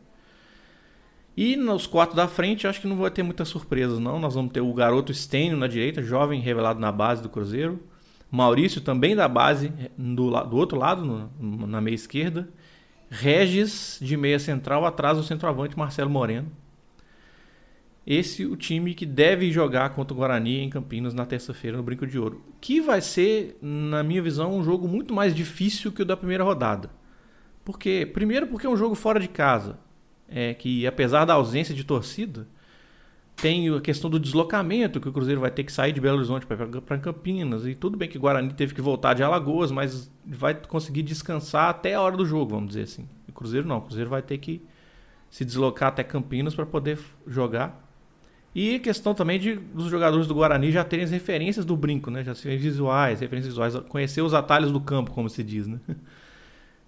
E 1.36 1.56
nos 1.56 1.86
quatro 1.86 2.14
da 2.14 2.28
frente, 2.28 2.66
acho 2.66 2.80
que 2.80 2.86
não 2.86 2.96
vai 2.96 3.10
ter 3.10 3.22
muitas 3.22 3.48
surpresas, 3.48 3.98
não. 3.98 4.20
Nós 4.20 4.34
vamos 4.34 4.52
ter 4.52 4.60
o 4.60 4.72
garoto 4.72 5.12
Stênio 5.12 5.56
na 5.56 5.66
direita, 5.66 6.00
jovem 6.00 6.40
revelado 6.40 6.78
na 6.78 6.92
base 6.92 7.22
do 7.22 7.28
Cruzeiro. 7.28 7.82
Maurício 8.30 8.80
também 8.80 9.16
da 9.16 9.28
base, 9.28 9.72
do, 9.98 10.30
do 10.44 10.56
outro 10.56 10.78
lado, 10.78 11.04
no, 11.04 11.66
na 11.66 11.80
meia 11.80 11.94
esquerda. 11.94 12.48
Regis 13.10 13.98
de 14.00 14.16
meia 14.16 14.38
central, 14.38 14.84
atrás 14.84 15.18
do 15.18 15.24
centroavante 15.24 15.76
Marcelo 15.76 16.10
Moreno. 16.10 16.50
Esse 18.06 18.44
o 18.44 18.56
time 18.56 18.94
que 18.94 19.06
deve 19.06 19.50
jogar 19.50 19.90
contra 19.90 20.14
o 20.14 20.16
Guarani 20.16 20.60
em 20.60 20.70
Campinas 20.70 21.14
na 21.14 21.24
terça-feira 21.24 21.76
no 21.76 21.82
Brinco 21.82 22.06
de 22.06 22.18
Ouro. 22.18 22.44
Que 22.60 22.80
vai 22.80 23.00
ser, 23.00 23.58
na 23.60 24.02
minha 24.02 24.22
visão, 24.22 24.56
um 24.56 24.62
jogo 24.62 24.86
muito 24.86 25.12
mais 25.12 25.34
difícil 25.34 25.90
que 25.90 26.02
o 26.02 26.04
da 26.04 26.16
primeira 26.16 26.44
rodada. 26.44 26.90
Porque, 27.64 28.08
primeiro 28.12 28.46
porque 28.46 28.66
é 28.66 28.70
um 28.70 28.76
jogo 28.76 28.94
fora 28.94 29.18
de 29.18 29.28
casa 29.28 29.78
é 30.28 30.54
que 30.54 30.86
apesar 30.86 31.24
da 31.24 31.34
ausência 31.34 31.74
de 31.74 31.84
torcida, 31.84 32.46
tem 33.36 33.74
a 33.74 33.80
questão 33.80 34.08
do 34.08 34.18
deslocamento, 34.18 35.00
que 35.00 35.08
o 35.08 35.12
Cruzeiro 35.12 35.40
vai 35.40 35.50
ter 35.50 35.64
que 35.64 35.72
sair 35.72 35.92
de 35.92 36.00
Belo 36.00 36.18
Horizonte 36.18 36.46
para 36.46 36.98
Campinas. 36.98 37.66
E 37.66 37.74
tudo 37.74 37.96
bem 37.96 38.08
que 38.08 38.16
o 38.16 38.20
Guarani 38.20 38.52
teve 38.52 38.74
que 38.74 38.80
voltar 38.80 39.14
de 39.14 39.22
Alagoas, 39.22 39.70
mas 39.70 40.10
vai 40.24 40.54
conseguir 40.54 41.02
descansar 41.02 41.68
até 41.68 41.94
a 41.94 42.00
hora 42.00 42.16
do 42.16 42.24
jogo, 42.24 42.52
vamos 42.52 42.68
dizer 42.68 42.82
assim. 42.82 43.08
O 43.28 43.32
Cruzeiro 43.32 43.66
não, 43.66 43.78
o 43.78 43.82
Cruzeiro 43.82 44.08
vai 44.08 44.22
ter 44.22 44.38
que 44.38 44.62
se 45.28 45.44
deslocar 45.44 45.88
até 45.88 46.04
Campinas 46.04 46.54
para 46.54 46.64
poder 46.64 46.98
jogar. 47.26 47.82
E 48.54 48.78
questão 48.78 49.14
também 49.14 49.38
de 49.38 49.56
dos 49.56 49.86
jogadores 49.86 50.28
do 50.28 50.34
Guarani 50.34 50.70
já 50.70 50.84
terem 50.84 51.04
as 51.04 51.10
referências 51.10 51.64
do 51.64 51.76
brinco, 51.76 52.08
né? 52.08 52.22
Já 52.22 52.36
serem 52.36 52.56
visuais, 52.56 53.18
referências 53.18 53.52
visuais, 53.52 53.74
conhecer 53.88 54.22
os 54.22 54.32
atalhos 54.32 54.70
do 54.70 54.80
campo, 54.80 55.10
como 55.10 55.28
se 55.28 55.42
diz, 55.42 55.66
né? 55.66 55.80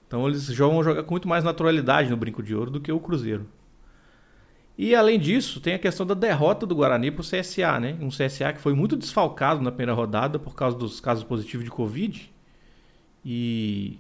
Então 0.07 0.27
eles 0.27 0.45
jogam 0.45 0.83
jogar 0.83 1.03
com 1.03 1.13
muito 1.13 1.29
mais 1.29 1.43
naturalidade 1.43 2.11
no 2.11 2.17
Brinco 2.17 2.43
de 2.43 2.55
Ouro 2.55 2.71
do 2.71 2.81
que 2.81 2.93
o 2.93 3.01
Cruzeiro. 3.01 3.47
E 4.79 4.95
além 4.95 5.19
disso, 5.19 5.59
tem 5.59 5.75
a 5.75 5.79
questão 5.79 6.05
da 6.05 6.15
derrota 6.15 6.67
do 6.67 6.75
Guarani 6.75 7.11
para 7.11 7.23
o 7.23 7.25
CSA, 7.25 7.81
né? 7.81 7.97
Um 8.01 8.09
CSA 8.09 8.53
que 8.53 8.61
foi 8.61 8.75
muito 8.75 8.95
desfalcado 8.95 9.63
na 9.63 9.71
primeira 9.71 9.95
rodada 9.95 10.39
por 10.39 10.55
causa 10.55 10.77
dos 10.77 11.01
casos 11.01 11.25
positivos 11.25 11.65
de 11.65 11.71
Covid. 11.71 12.31
E 13.25 13.99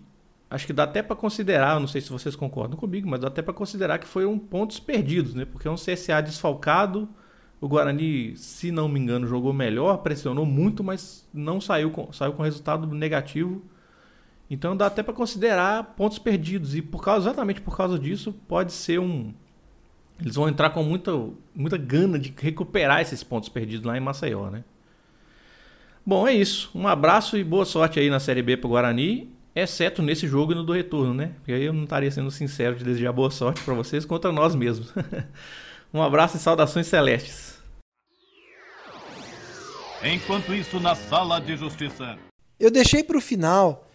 acho 0.50 0.66
que 0.66 0.74
dá 0.74 0.84
até 0.84 1.02
para 1.02 1.16
considerar, 1.16 1.80
não 1.80 1.88
sei 1.88 2.02
se 2.02 2.10
vocês 2.10 2.36
concordam 2.36 2.76
comigo, 2.76 3.08
mas 3.08 3.20
dá 3.20 3.28
até 3.28 3.40
para 3.40 3.54
considerar 3.54 3.98
que 3.98 4.06
foi 4.06 4.26
um 4.26 4.38
pontos 4.38 4.78
perdidos, 4.78 5.34
né? 5.34 5.46
Porque 5.46 5.66
é 5.66 5.70
um 5.70 5.76
CSA 5.76 6.20
desfalcado. 6.20 7.08
O 7.58 7.66
Guarani, 7.66 8.36
se 8.36 8.70
não 8.70 8.86
me 8.86 9.00
engano, 9.00 9.26
jogou 9.26 9.54
melhor, 9.54 9.96
pressionou 9.98 10.44
muito, 10.44 10.84
mas 10.84 11.26
não 11.32 11.58
saiu 11.58 11.90
com, 11.90 12.12
saiu 12.12 12.34
com 12.34 12.42
resultado 12.42 12.86
negativo 12.86 13.62
então 14.48 14.76
dá 14.76 14.86
até 14.86 15.02
para 15.02 15.14
considerar 15.14 15.94
pontos 15.96 16.18
perdidos 16.18 16.74
e 16.74 16.82
por 16.82 17.02
causa 17.02 17.28
exatamente 17.28 17.60
por 17.60 17.76
causa 17.76 17.98
disso 17.98 18.32
pode 18.46 18.72
ser 18.72 19.00
um 19.00 19.34
eles 20.20 20.34
vão 20.34 20.48
entrar 20.48 20.70
com 20.70 20.82
muita 20.82 21.12
muita 21.54 21.76
gana 21.76 22.18
de 22.18 22.32
recuperar 22.36 23.00
esses 23.00 23.22
pontos 23.22 23.48
perdidos 23.48 23.84
lá 23.84 23.96
em 23.96 24.00
Maceió, 24.00 24.50
né? 24.50 24.64
Bom, 26.04 26.26
é 26.26 26.32
isso. 26.32 26.70
Um 26.72 26.86
abraço 26.86 27.36
e 27.36 27.42
boa 27.42 27.64
sorte 27.64 27.98
aí 27.98 28.08
na 28.08 28.20
Série 28.20 28.40
B 28.40 28.56
para 28.56 28.68
Guarani, 28.68 29.28
exceto 29.54 30.02
nesse 30.02 30.28
jogo 30.28 30.52
e 30.52 30.54
no 30.54 30.62
do 30.62 30.72
retorno, 30.72 31.12
né? 31.12 31.32
Porque 31.38 31.52
aí 31.52 31.64
eu 31.64 31.72
não 31.72 31.82
estaria 31.82 32.10
sendo 32.10 32.30
sincero 32.30 32.76
de 32.76 32.84
desejar 32.84 33.12
boa 33.12 33.30
sorte 33.30 33.60
para 33.62 33.74
vocês 33.74 34.04
contra 34.04 34.30
nós 34.30 34.54
mesmos. 34.54 34.94
um 35.92 36.00
abraço 36.00 36.36
e 36.36 36.40
saudações 36.40 36.86
celestes. 36.86 37.60
Enquanto 40.02 40.54
isso, 40.54 40.78
na 40.78 40.94
sala 40.94 41.40
de 41.40 41.56
justiça. 41.56 42.16
Eu 42.60 42.70
deixei 42.70 43.02
para 43.02 43.18
o 43.18 43.20
final 43.20 43.85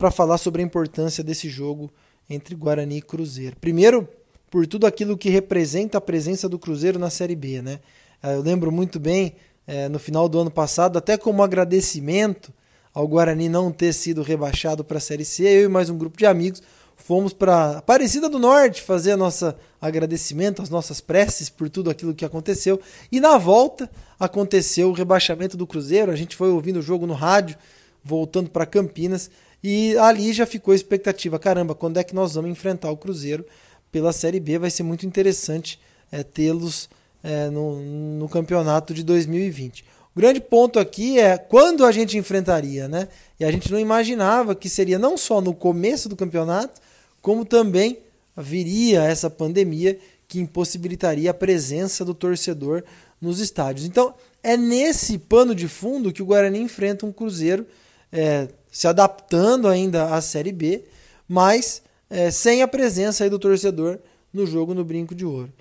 para 0.00 0.10
falar 0.10 0.38
sobre 0.38 0.62
a 0.62 0.64
importância 0.64 1.22
desse 1.22 1.50
jogo 1.50 1.90
entre 2.28 2.54
Guarani 2.54 2.96
e 2.96 3.02
Cruzeiro. 3.02 3.54
Primeiro, 3.60 4.08
por 4.50 4.66
tudo 4.66 4.86
aquilo 4.86 5.14
que 5.14 5.28
representa 5.28 5.98
a 5.98 6.00
presença 6.00 6.48
do 6.48 6.58
Cruzeiro 6.58 6.98
na 6.98 7.10
Série 7.10 7.36
B. 7.36 7.60
Né? 7.60 7.80
Eh, 8.22 8.34
eu 8.34 8.40
lembro 8.40 8.72
muito 8.72 8.98
bem, 8.98 9.34
é, 9.66 9.90
no 9.90 9.98
final 9.98 10.26
do 10.26 10.38
ano 10.38 10.50
passado, 10.50 10.96
até 10.96 11.18
como 11.18 11.42
agradecimento 11.42 12.50
ao 12.94 13.06
Guarani 13.06 13.50
não 13.50 13.70
ter 13.70 13.92
sido 13.92 14.22
rebaixado 14.22 14.82
para 14.82 14.96
a 14.96 15.00
Série 15.00 15.24
C, 15.24 15.44
eu 15.44 15.64
e 15.66 15.68
mais 15.68 15.90
um 15.90 15.98
grupo 15.98 16.16
de 16.16 16.24
amigos 16.24 16.62
fomos 16.96 17.34
para 17.34 17.78
Aparecida 17.78 18.28
do 18.28 18.38
Norte 18.38 18.80
fazer 18.80 19.12
a 19.12 19.16
nossa 19.18 19.54
agradecimento, 19.80 20.62
as 20.62 20.70
nossas 20.70 21.00
preces 21.00 21.50
por 21.50 21.68
tudo 21.68 21.90
aquilo 21.90 22.14
que 22.14 22.24
aconteceu. 22.24 22.80
E 23.12 23.20
na 23.20 23.36
volta 23.36 23.90
aconteceu 24.18 24.88
o 24.88 24.94
rebaixamento 24.94 25.58
do 25.58 25.66
Cruzeiro, 25.66 26.10
a 26.10 26.16
gente 26.16 26.36
foi 26.36 26.48
ouvindo 26.48 26.78
o 26.78 26.82
jogo 26.82 27.06
no 27.06 27.14
rádio, 27.14 27.58
voltando 28.02 28.48
para 28.48 28.64
Campinas, 28.64 29.30
e 29.62 29.96
ali 29.98 30.32
já 30.32 30.46
ficou 30.46 30.72
a 30.72 30.74
expectativa: 30.74 31.38
caramba, 31.38 31.74
quando 31.74 31.98
é 31.98 32.04
que 32.04 32.14
nós 32.14 32.34
vamos 32.34 32.50
enfrentar 32.50 32.90
o 32.90 32.96
Cruzeiro 32.96 33.44
pela 33.92 34.12
Série 34.12 34.40
B? 34.40 34.58
Vai 34.58 34.70
ser 34.70 34.82
muito 34.82 35.06
interessante 35.06 35.80
é, 36.10 36.22
tê-los 36.22 36.88
é, 37.22 37.50
no, 37.50 37.80
no 37.80 38.28
campeonato 38.28 38.94
de 38.94 39.02
2020. 39.02 39.84
O 40.14 40.18
grande 40.20 40.40
ponto 40.40 40.78
aqui 40.78 41.18
é 41.18 41.38
quando 41.38 41.84
a 41.84 41.92
gente 41.92 42.18
enfrentaria, 42.18 42.88
né? 42.88 43.08
E 43.38 43.44
a 43.44 43.52
gente 43.52 43.70
não 43.70 43.78
imaginava 43.78 44.54
que 44.54 44.68
seria 44.68 44.98
não 44.98 45.16
só 45.16 45.40
no 45.40 45.54
começo 45.54 46.08
do 46.08 46.16
campeonato, 46.16 46.80
como 47.22 47.44
também 47.44 47.98
viria 48.36 49.02
essa 49.02 49.30
pandemia 49.30 49.98
que 50.26 50.40
impossibilitaria 50.40 51.30
a 51.30 51.34
presença 51.34 52.04
do 52.04 52.14
torcedor 52.14 52.82
nos 53.20 53.40
estádios. 53.40 53.86
Então, 53.86 54.14
é 54.42 54.56
nesse 54.56 55.18
pano 55.18 55.54
de 55.54 55.68
fundo 55.68 56.12
que 56.12 56.22
o 56.22 56.26
Guarani 56.26 56.60
enfrenta 56.60 57.04
um 57.04 57.12
Cruzeiro 57.12 57.66
é, 58.12 58.48
se 58.70 58.86
adaptando 58.86 59.66
ainda 59.68 60.14
à 60.14 60.20
Série 60.20 60.52
B, 60.52 60.84
mas 61.28 61.82
é, 62.08 62.30
sem 62.30 62.62
a 62.62 62.68
presença 62.68 63.28
do 63.28 63.38
torcedor 63.38 63.98
no 64.32 64.46
jogo 64.46 64.74
no 64.74 64.84
Brinco 64.84 65.14
de 65.14 65.24
Ouro. 65.24 65.52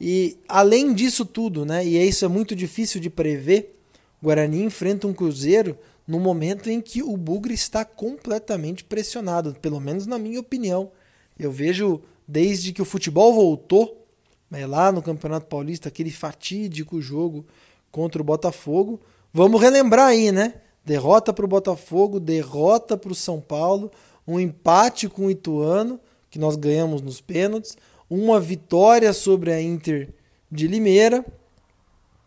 E 0.00 0.38
além 0.48 0.92
disso 0.92 1.24
tudo, 1.24 1.64
né, 1.64 1.86
e 1.86 1.96
isso 1.96 2.24
é 2.24 2.28
muito 2.28 2.54
difícil 2.56 3.00
de 3.00 3.08
prever, 3.08 3.78
Guarani 4.22 4.62
enfrenta 4.62 5.06
um 5.06 5.14
Cruzeiro 5.14 5.78
no 6.06 6.18
momento 6.18 6.68
em 6.68 6.80
que 6.80 7.02
o 7.02 7.16
Bugre 7.16 7.54
está 7.54 7.84
completamente 7.84 8.84
pressionado, 8.84 9.56
pelo 9.60 9.80
menos 9.80 10.06
na 10.06 10.18
minha 10.18 10.40
opinião. 10.40 10.90
Eu 11.38 11.50
vejo 11.50 12.00
desde 12.26 12.72
que 12.72 12.82
o 12.82 12.84
futebol 12.84 13.34
voltou, 13.34 14.06
né, 14.50 14.66
lá 14.66 14.90
no 14.92 15.02
Campeonato 15.02 15.46
Paulista, 15.46 15.88
aquele 15.88 16.10
fatídico 16.10 17.00
jogo 17.00 17.46
contra 17.90 18.20
o 18.20 18.24
Botafogo. 18.24 19.00
Vamos 19.32 19.60
relembrar 19.60 20.08
aí, 20.08 20.30
né? 20.32 20.54
Derrota 20.84 21.32
para 21.32 21.44
o 21.44 21.48
Botafogo, 21.48 22.20
derrota 22.20 22.96
para 22.96 23.12
o 23.12 23.14
São 23.14 23.40
Paulo, 23.40 23.90
um 24.26 24.38
empate 24.38 25.08
com 25.08 25.26
o 25.26 25.30
Ituano, 25.30 25.98
que 26.30 26.38
nós 26.38 26.56
ganhamos 26.56 27.00
nos 27.00 27.20
pênaltis, 27.20 27.76
uma 28.08 28.38
vitória 28.38 29.12
sobre 29.12 29.52
a 29.52 29.60
Inter 29.60 30.10
de 30.50 30.66
Limeira, 30.66 31.24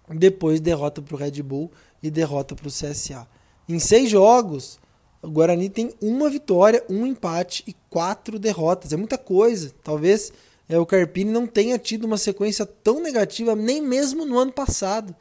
depois 0.10 0.60
derrota 0.60 1.02
para 1.02 1.16
o 1.16 1.18
Red 1.18 1.44
Bull 1.44 1.72
e 2.02 2.10
derrota 2.10 2.56
para 2.56 2.68
o 2.68 2.72
CSA. 2.72 3.28
Em 3.68 3.80
seis 3.80 4.10
jogos, 4.10 4.80
o 5.22 5.30
Guarani 5.30 5.70
tem 5.70 5.94
uma 6.02 6.30
vitória, 6.30 6.84
um 6.90 7.06
empate 7.06 7.64
e 7.68 7.76
quatro 7.90 8.40
derrotas. 8.40 8.94
É 8.94 8.98
muita 8.98 9.18
coisa. 9.18 9.74
Talvez 9.84 10.32
é, 10.70 10.80
o 10.80 10.86
Carpini 10.86 11.32
não 11.32 11.46
tenha 11.46 11.78
tido 11.78 12.06
uma 12.06 12.18
sequência 12.18 12.66
tão 12.66 13.02
negativa, 13.02 13.56
nem 13.56 13.82
mesmo 13.82 14.26
no 14.26 14.38
ano 14.38 14.52
passado, 14.52 15.16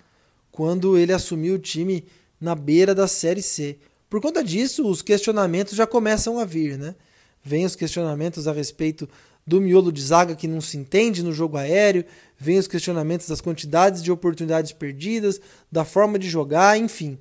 quando 0.53 0.97
ele 0.97 1.13
assumiu 1.13 1.55
o 1.57 1.59
time 1.59 2.05
na 2.41 2.55
beira 2.55 2.95
da 2.95 3.09
Série 3.09 3.43
C. 3.43 3.79
Por 4.09 4.21
conta 4.21 4.43
disso, 4.43 4.89
os 4.89 5.03
questionamentos 5.03 5.75
já 5.75 5.87
começam 5.87 6.39
a 6.39 6.45
vir, 6.45 6.79
né? 6.79 6.95
Vem 7.43 7.65
os 7.65 7.77
questionamentos 7.77 8.49
a 8.49 8.53
respeito 8.53 9.09
do 9.47 9.61
miolo 9.61 9.93
de 9.93 10.03
zaga 10.03 10.35
que 10.35 10.49
não 10.49 10.61
se 10.61 10.77
entende 10.77 11.23
no 11.23 11.33
jogo 11.33 11.57
aéreo, 11.57 12.05
vem 12.37 12.59
os 12.59 12.67
questionamentos 12.67 13.29
das 13.29 13.41
quantidades 13.41 14.03
de 14.03 14.11
oportunidades 14.11 14.73
perdidas, 14.73 15.41
da 15.71 15.85
forma 15.85 16.19
de 16.19 16.29
jogar, 16.29 16.77
enfim. 16.77 17.17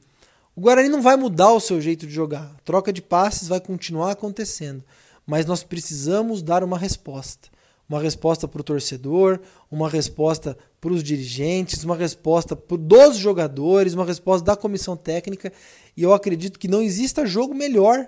O 0.55 0.61
Guarani 0.61 0.89
não 0.89 1.01
vai 1.01 1.15
mudar 1.15 1.51
o 1.51 1.59
seu 1.59 1.79
jeito 1.79 2.07
de 2.07 2.13
jogar. 2.13 2.55
A 2.55 2.61
troca 2.63 2.91
de 2.91 3.01
passes 3.01 3.47
vai 3.47 3.59
continuar 3.59 4.11
acontecendo, 4.11 4.83
mas 5.27 5.45
nós 5.45 5.63
precisamos 5.63 6.41
dar 6.41 6.63
uma 6.63 6.77
resposta. 6.77 7.49
Uma 7.87 8.01
resposta 8.01 8.47
para 8.47 8.61
o 8.61 8.63
torcedor, 8.63 9.39
uma 9.69 9.87
resposta 9.89 10.57
para 10.81 10.91
os 10.91 11.03
dirigentes, 11.03 11.83
uma 11.83 11.95
resposta 11.95 12.57
dos 12.79 13.17
jogadores, 13.17 13.93
uma 13.93 14.05
resposta 14.05 14.45
da 14.45 14.55
comissão 14.55 14.97
técnica. 14.97 15.53
E 15.95 16.01
eu 16.01 16.13
acredito 16.13 16.57
que 16.57 16.67
não 16.67 16.81
exista 16.81 17.25
jogo 17.25 17.53
melhor 17.53 18.07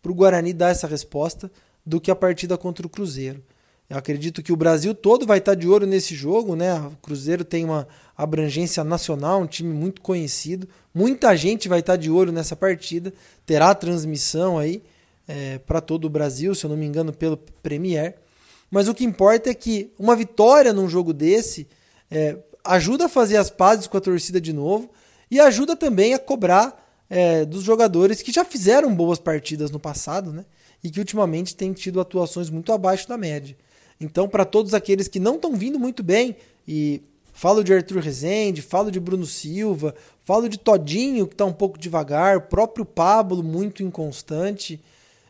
para 0.00 0.12
o 0.12 0.14
Guarani 0.14 0.52
dar 0.52 0.70
essa 0.70 0.86
resposta 0.86 1.50
do 1.84 2.00
que 2.00 2.10
a 2.10 2.16
partida 2.16 2.56
contra 2.56 2.86
o 2.86 2.90
Cruzeiro. 2.90 3.42
Eu 3.88 3.96
acredito 3.96 4.42
que 4.42 4.52
o 4.52 4.56
Brasil 4.56 4.94
todo 4.94 5.26
vai 5.26 5.38
estar 5.38 5.54
de 5.54 5.66
olho 5.66 5.86
nesse 5.86 6.14
jogo, 6.14 6.54
né? 6.54 6.78
O 6.78 6.96
Cruzeiro 7.00 7.42
tem 7.42 7.64
uma 7.64 7.88
abrangência 8.14 8.84
nacional, 8.84 9.40
um 9.40 9.46
time 9.46 9.72
muito 9.72 10.02
conhecido. 10.02 10.68
Muita 10.94 11.34
gente 11.34 11.68
vai 11.68 11.80
estar 11.80 11.96
de 11.96 12.10
olho 12.10 12.30
nessa 12.30 12.54
partida. 12.54 13.14
Terá 13.46 13.74
transmissão 13.74 14.58
aí 14.58 14.82
é, 15.26 15.58
para 15.58 15.80
todo 15.80 16.04
o 16.04 16.10
Brasil, 16.10 16.54
se 16.54 16.66
eu 16.66 16.70
não 16.70 16.76
me 16.76 16.84
engano, 16.84 17.14
pelo 17.14 17.38
Premier. 17.62 18.16
Mas 18.70 18.88
o 18.88 18.94
que 18.94 19.04
importa 19.04 19.50
é 19.50 19.54
que 19.54 19.92
uma 19.98 20.14
vitória 20.14 20.72
num 20.72 20.88
jogo 20.88 21.12
desse 21.12 21.66
é, 22.10 22.36
ajuda 22.64 23.06
a 23.06 23.08
fazer 23.08 23.36
as 23.36 23.50
pazes 23.50 23.86
com 23.86 23.96
a 23.96 24.00
torcida 24.00 24.40
de 24.40 24.52
novo 24.52 24.90
e 25.30 25.40
ajuda 25.40 25.76
também 25.76 26.14
a 26.14 26.18
cobrar 26.18 26.86
é, 27.08 27.44
dos 27.44 27.62
jogadores 27.62 28.22
que 28.22 28.32
já 28.32 28.44
fizeram 28.44 28.94
boas 28.94 29.18
partidas 29.18 29.70
no 29.70 29.80
passado, 29.80 30.32
né? 30.32 30.44
E 30.84 30.90
que 30.90 31.00
ultimamente 31.00 31.56
têm 31.56 31.72
tido 31.72 32.00
atuações 32.00 32.50
muito 32.50 32.72
abaixo 32.72 33.08
da 33.08 33.16
média. 33.16 33.56
Então, 34.00 34.28
para 34.28 34.44
todos 34.44 34.74
aqueles 34.74 35.08
que 35.08 35.18
não 35.18 35.36
estão 35.36 35.56
vindo 35.56 35.78
muito 35.78 36.02
bem, 36.02 36.36
e 36.66 37.02
falo 37.32 37.64
de 37.64 37.72
Arthur 37.72 38.00
Rezende, 38.00 38.62
falo 38.62 38.90
de 38.90 39.00
Bruno 39.00 39.26
Silva, 39.26 39.94
falo 40.22 40.48
de 40.48 40.58
Todinho, 40.58 41.26
que 41.26 41.34
está 41.34 41.44
um 41.44 41.52
pouco 41.52 41.78
devagar, 41.78 42.42
próprio 42.42 42.84
Pablo, 42.84 43.42
muito 43.42 43.82
inconstante, 43.82 44.80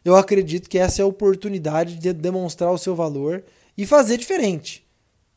eu 0.08 0.16
acredito 0.16 0.68
que 0.68 0.78
essa 0.78 1.02
é 1.02 1.04
a 1.04 1.06
oportunidade 1.06 1.96
de 1.96 2.12
demonstrar 2.12 2.72
o 2.72 2.78
seu 2.78 2.94
valor 2.94 3.44
e 3.76 3.84
fazer 3.86 4.16
diferente. 4.16 4.84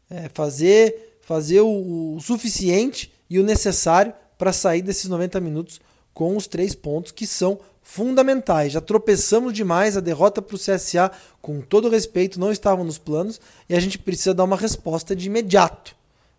É, 0.09 0.29
fazer 0.33 1.11
fazer 1.21 1.61
o, 1.61 2.15
o 2.15 2.19
suficiente 2.19 3.11
e 3.29 3.39
o 3.39 3.43
necessário 3.43 4.13
para 4.37 4.51
sair 4.51 4.81
desses 4.81 5.05
90 5.05 5.39
minutos 5.39 5.79
com 6.13 6.35
os 6.35 6.47
três 6.47 6.75
pontos 6.75 7.11
que 7.11 7.25
são 7.25 7.59
fundamentais. 7.81 8.73
Já 8.73 8.81
tropeçamos 8.81 9.53
demais, 9.53 9.95
a 9.95 10.01
derrota 10.01 10.41
para 10.41 10.55
o 10.55 10.59
CSA, 10.59 11.11
com 11.41 11.61
todo 11.61 11.89
respeito, 11.89 12.39
não 12.39 12.51
estava 12.51 12.83
nos 12.83 12.97
planos 12.97 13.39
e 13.69 13.75
a 13.75 13.79
gente 13.79 13.97
precisa 13.97 14.33
dar 14.33 14.43
uma 14.43 14.57
resposta 14.57 15.15
de 15.15 15.27
imediato. 15.27 15.95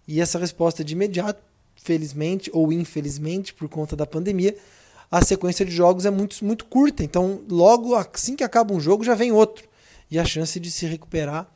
E 0.06 0.20
essa 0.20 0.38
resposta 0.38 0.84
de 0.84 0.92
imediato, 0.92 1.42
felizmente 1.76 2.50
ou 2.52 2.72
infelizmente, 2.72 3.54
por 3.54 3.68
conta 3.68 3.96
da 3.96 4.06
pandemia, 4.06 4.56
a 5.12 5.22
sequência 5.22 5.64
de 5.64 5.70
jogos 5.70 6.06
é 6.06 6.10
muito, 6.10 6.44
muito 6.44 6.64
curta. 6.64 7.04
Então, 7.04 7.42
logo 7.48 7.94
assim 7.94 8.34
que 8.34 8.42
acaba 8.42 8.74
um 8.74 8.80
jogo, 8.80 9.04
já 9.04 9.14
vem 9.14 9.30
outro. 9.30 9.68
E 10.10 10.18
a 10.18 10.24
chance 10.24 10.58
de 10.58 10.70
se 10.70 10.86
recuperar 10.86 11.46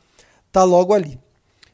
está 0.47 0.63
logo 0.63 0.93
ali. 0.93 1.19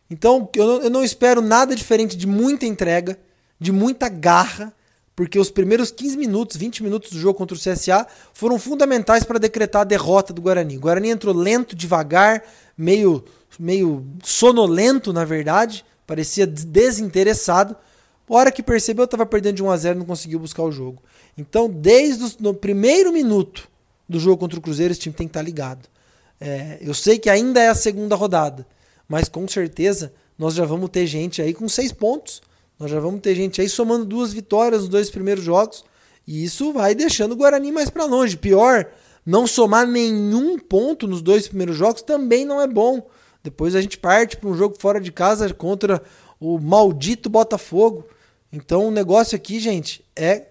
Então, 0.09 0.49
eu 0.55 0.65
não, 0.65 0.81
eu 0.81 0.89
não 0.89 1.03
espero 1.03 1.41
nada 1.41 1.75
diferente 1.75 2.15
de 2.15 2.25
muita 2.25 2.65
entrega, 2.65 3.19
de 3.59 3.71
muita 3.71 4.07
garra 4.07 4.73
porque 5.15 5.37
os 5.37 5.51
primeiros 5.51 5.91
15 5.91 6.17
minutos, 6.17 6.57
20 6.57 6.81
minutos 6.81 7.11
do 7.11 7.19
jogo 7.19 7.37
contra 7.37 7.55
o 7.55 7.59
CSA 7.59 8.07
foram 8.33 8.57
fundamentais 8.57 9.23
para 9.23 9.37
decretar 9.37 9.81
a 9.81 9.85
derrota 9.85 10.33
do 10.33 10.41
Guarani. 10.41 10.77
O 10.77 10.81
Guarani 10.81 11.09
entrou 11.09 11.35
lento, 11.35 11.75
devagar, 11.75 12.43
meio, 12.75 13.23
meio 13.59 14.03
sonolento, 14.23 15.13
na 15.13 15.23
verdade, 15.23 15.85
parecia 16.07 16.47
desinteressado. 16.47 17.75
Hora 18.27 18.51
que 18.51 18.63
percebeu, 18.63 19.05
estava 19.05 19.25
perdendo 19.25 19.55
de 19.55 19.63
1 19.63 19.71
a 19.71 19.77
0 19.77 19.99
não 19.99 20.05
conseguiu 20.05 20.39
buscar 20.39 20.63
o 20.63 20.71
jogo. 20.71 21.01
Então, 21.37 21.69
desde 21.69 22.35
o 22.47 22.53
primeiro 22.53 23.11
minuto 23.11 23.69
do 24.07 24.19
jogo 24.19 24.37
contra 24.37 24.57
o 24.57 24.61
Cruzeiro, 24.61 24.91
esse 24.91 25.01
time 25.01 25.15
tem 25.15 25.27
que 25.27 25.31
estar 25.31 25.41
tá 25.41 25.45
ligado. 25.45 25.87
É, 26.39 26.77
eu 26.81 26.93
sei 26.93 27.19
que 27.19 27.29
ainda 27.29 27.61
é 27.61 27.69
a 27.69 27.75
segunda 27.75 28.15
rodada, 28.15 28.65
mas 29.07 29.29
com 29.29 29.47
certeza 29.47 30.13
nós 30.37 30.53
já 30.53 30.65
vamos 30.65 30.89
ter 30.89 31.05
gente 31.05 31.41
aí 31.41 31.53
com 31.53 31.67
seis 31.69 31.91
pontos 31.91 32.41
nós 32.79 32.91
já 32.91 32.99
vamos 32.99 33.21
ter 33.21 33.35
gente 33.35 33.61
aí 33.61 33.69
somando 33.69 34.03
duas 34.03 34.33
vitórias 34.33 34.81
nos 34.81 34.89
dois 34.89 35.09
primeiros 35.09 35.43
jogos. 35.43 35.85
E 36.27 36.43
isso 36.43 36.73
vai 36.73 36.95
deixando 36.95 37.33
o 37.33 37.35
Guarani 37.35 37.71
mais 37.71 37.89
para 37.89 38.05
longe. 38.05 38.35
Pior, 38.37 38.85
não 39.25 39.45
somar 39.45 39.87
nenhum 39.87 40.57
ponto 40.57 41.07
nos 41.07 41.21
dois 41.21 41.47
primeiros 41.47 41.77
jogos 41.77 42.01
também 42.01 42.45
não 42.45 42.61
é 42.61 42.67
bom. 42.67 43.07
Depois 43.43 43.75
a 43.75 43.81
gente 43.81 43.97
parte 43.97 44.37
para 44.37 44.49
um 44.49 44.57
jogo 44.57 44.75
fora 44.79 44.99
de 44.99 45.11
casa 45.11 45.53
contra 45.53 46.01
o 46.43 46.59
maldito 46.59 47.29
Botafogo. 47.29 48.05
Então 48.51 48.87
o 48.87 48.91
negócio 48.91 49.33
aqui, 49.33 49.61
gente, 49.61 50.03
é 50.13 50.47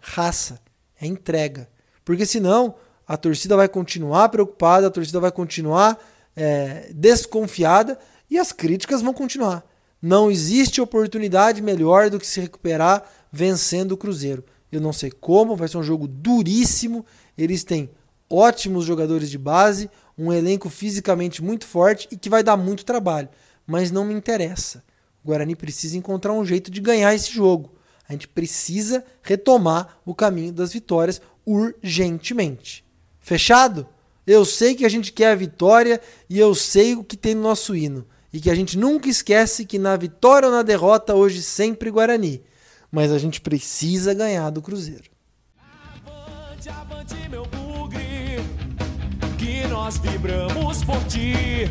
raça, 0.00 0.58
é 0.98 1.06
entrega. 1.06 1.68
Porque 2.02 2.24
senão 2.24 2.74
a 3.06 3.14
torcida 3.14 3.54
vai 3.54 3.68
continuar 3.68 4.30
preocupada, 4.30 4.86
a 4.86 4.90
torcida 4.90 5.20
vai 5.20 5.30
continuar 5.30 5.98
é, 6.34 6.90
desconfiada 6.94 7.98
e 8.30 8.38
as 8.38 8.52
críticas 8.52 9.02
vão 9.02 9.12
continuar. 9.12 9.62
Não 10.00 10.30
existe 10.30 10.80
oportunidade 10.80 11.60
melhor 11.60 12.08
do 12.08 12.18
que 12.18 12.26
se 12.26 12.40
recuperar 12.40 13.04
vencendo 13.30 13.92
o 13.92 13.96
Cruzeiro. 13.98 14.42
Eu 14.72 14.80
não 14.80 14.94
sei 14.94 15.10
como, 15.10 15.56
vai 15.56 15.68
ser 15.68 15.76
um 15.76 15.82
jogo 15.82 16.08
duríssimo. 16.08 17.04
Eles 17.36 17.64
têm 17.64 17.90
ótimos 18.30 18.86
jogadores 18.86 19.30
de 19.30 19.36
base, 19.36 19.90
um 20.16 20.32
elenco 20.32 20.70
fisicamente 20.70 21.42
muito 21.42 21.66
forte 21.66 22.08
e 22.10 22.16
que 22.16 22.30
vai 22.30 22.42
dar 22.42 22.56
muito 22.56 22.84
trabalho. 22.84 23.28
Mas 23.66 23.90
não 23.90 24.06
me 24.06 24.14
interessa. 24.14 24.82
O 25.24 25.28
Guarani 25.28 25.56
precisa 25.56 25.96
encontrar 25.96 26.34
um 26.34 26.44
jeito 26.44 26.70
de 26.70 26.80
ganhar 26.80 27.14
esse 27.14 27.32
jogo. 27.32 27.72
A 28.06 28.12
gente 28.12 28.28
precisa 28.28 29.02
retomar 29.22 29.98
o 30.04 30.14
caminho 30.14 30.52
das 30.52 30.72
vitórias 30.72 31.20
urgentemente. 31.46 32.84
Fechado? 33.18 33.88
Eu 34.26 34.44
sei 34.44 34.74
que 34.74 34.84
a 34.84 34.88
gente 34.88 35.12
quer 35.12 35.32
a 35.32 35.34
vitória 35.34 36.00
e 36.28 36.38
eu 36.38 36.54
sei 36.54 36.94
o 36.94 37.02
que 37.02 37.16
tem 37.16 37.34
no 37.34 37.42
nosso 37.42 37.74
hino 37.74 38.06
e 38.32 38.40
que 38.40 38.50
a 38.50 38.54
gente 38.54 38.76
nunca 38.76 39.08
esquece 39.08 39.64
que 39.64 39.78
na 39.78 39.96
vitória 39.96 40.48
ou 40.48 40.54
na 40.54 40.62
derrota, 40.62 41.14
hoje 41.14 41.40
sempre 41.40 41.90
Guarani. 41.90 42.42
Mas 42.90 43.12
a 43.12 43.18
gente 43.18 43.40
precisa 43.40 44.12
ganhar 44.12 44.50
do 44.50 44.60
Cruzeiro. 44.60 45.04
Avante, 45.56 46.68
avante, 46.68 47.28
meu 47.30 47.46
bugre, 47.46 48.40
que 49.38 49.66
nós 49.68 49.98
vibramos 49.98 50.84
por 50.84 51.02
ti 51.04 51.70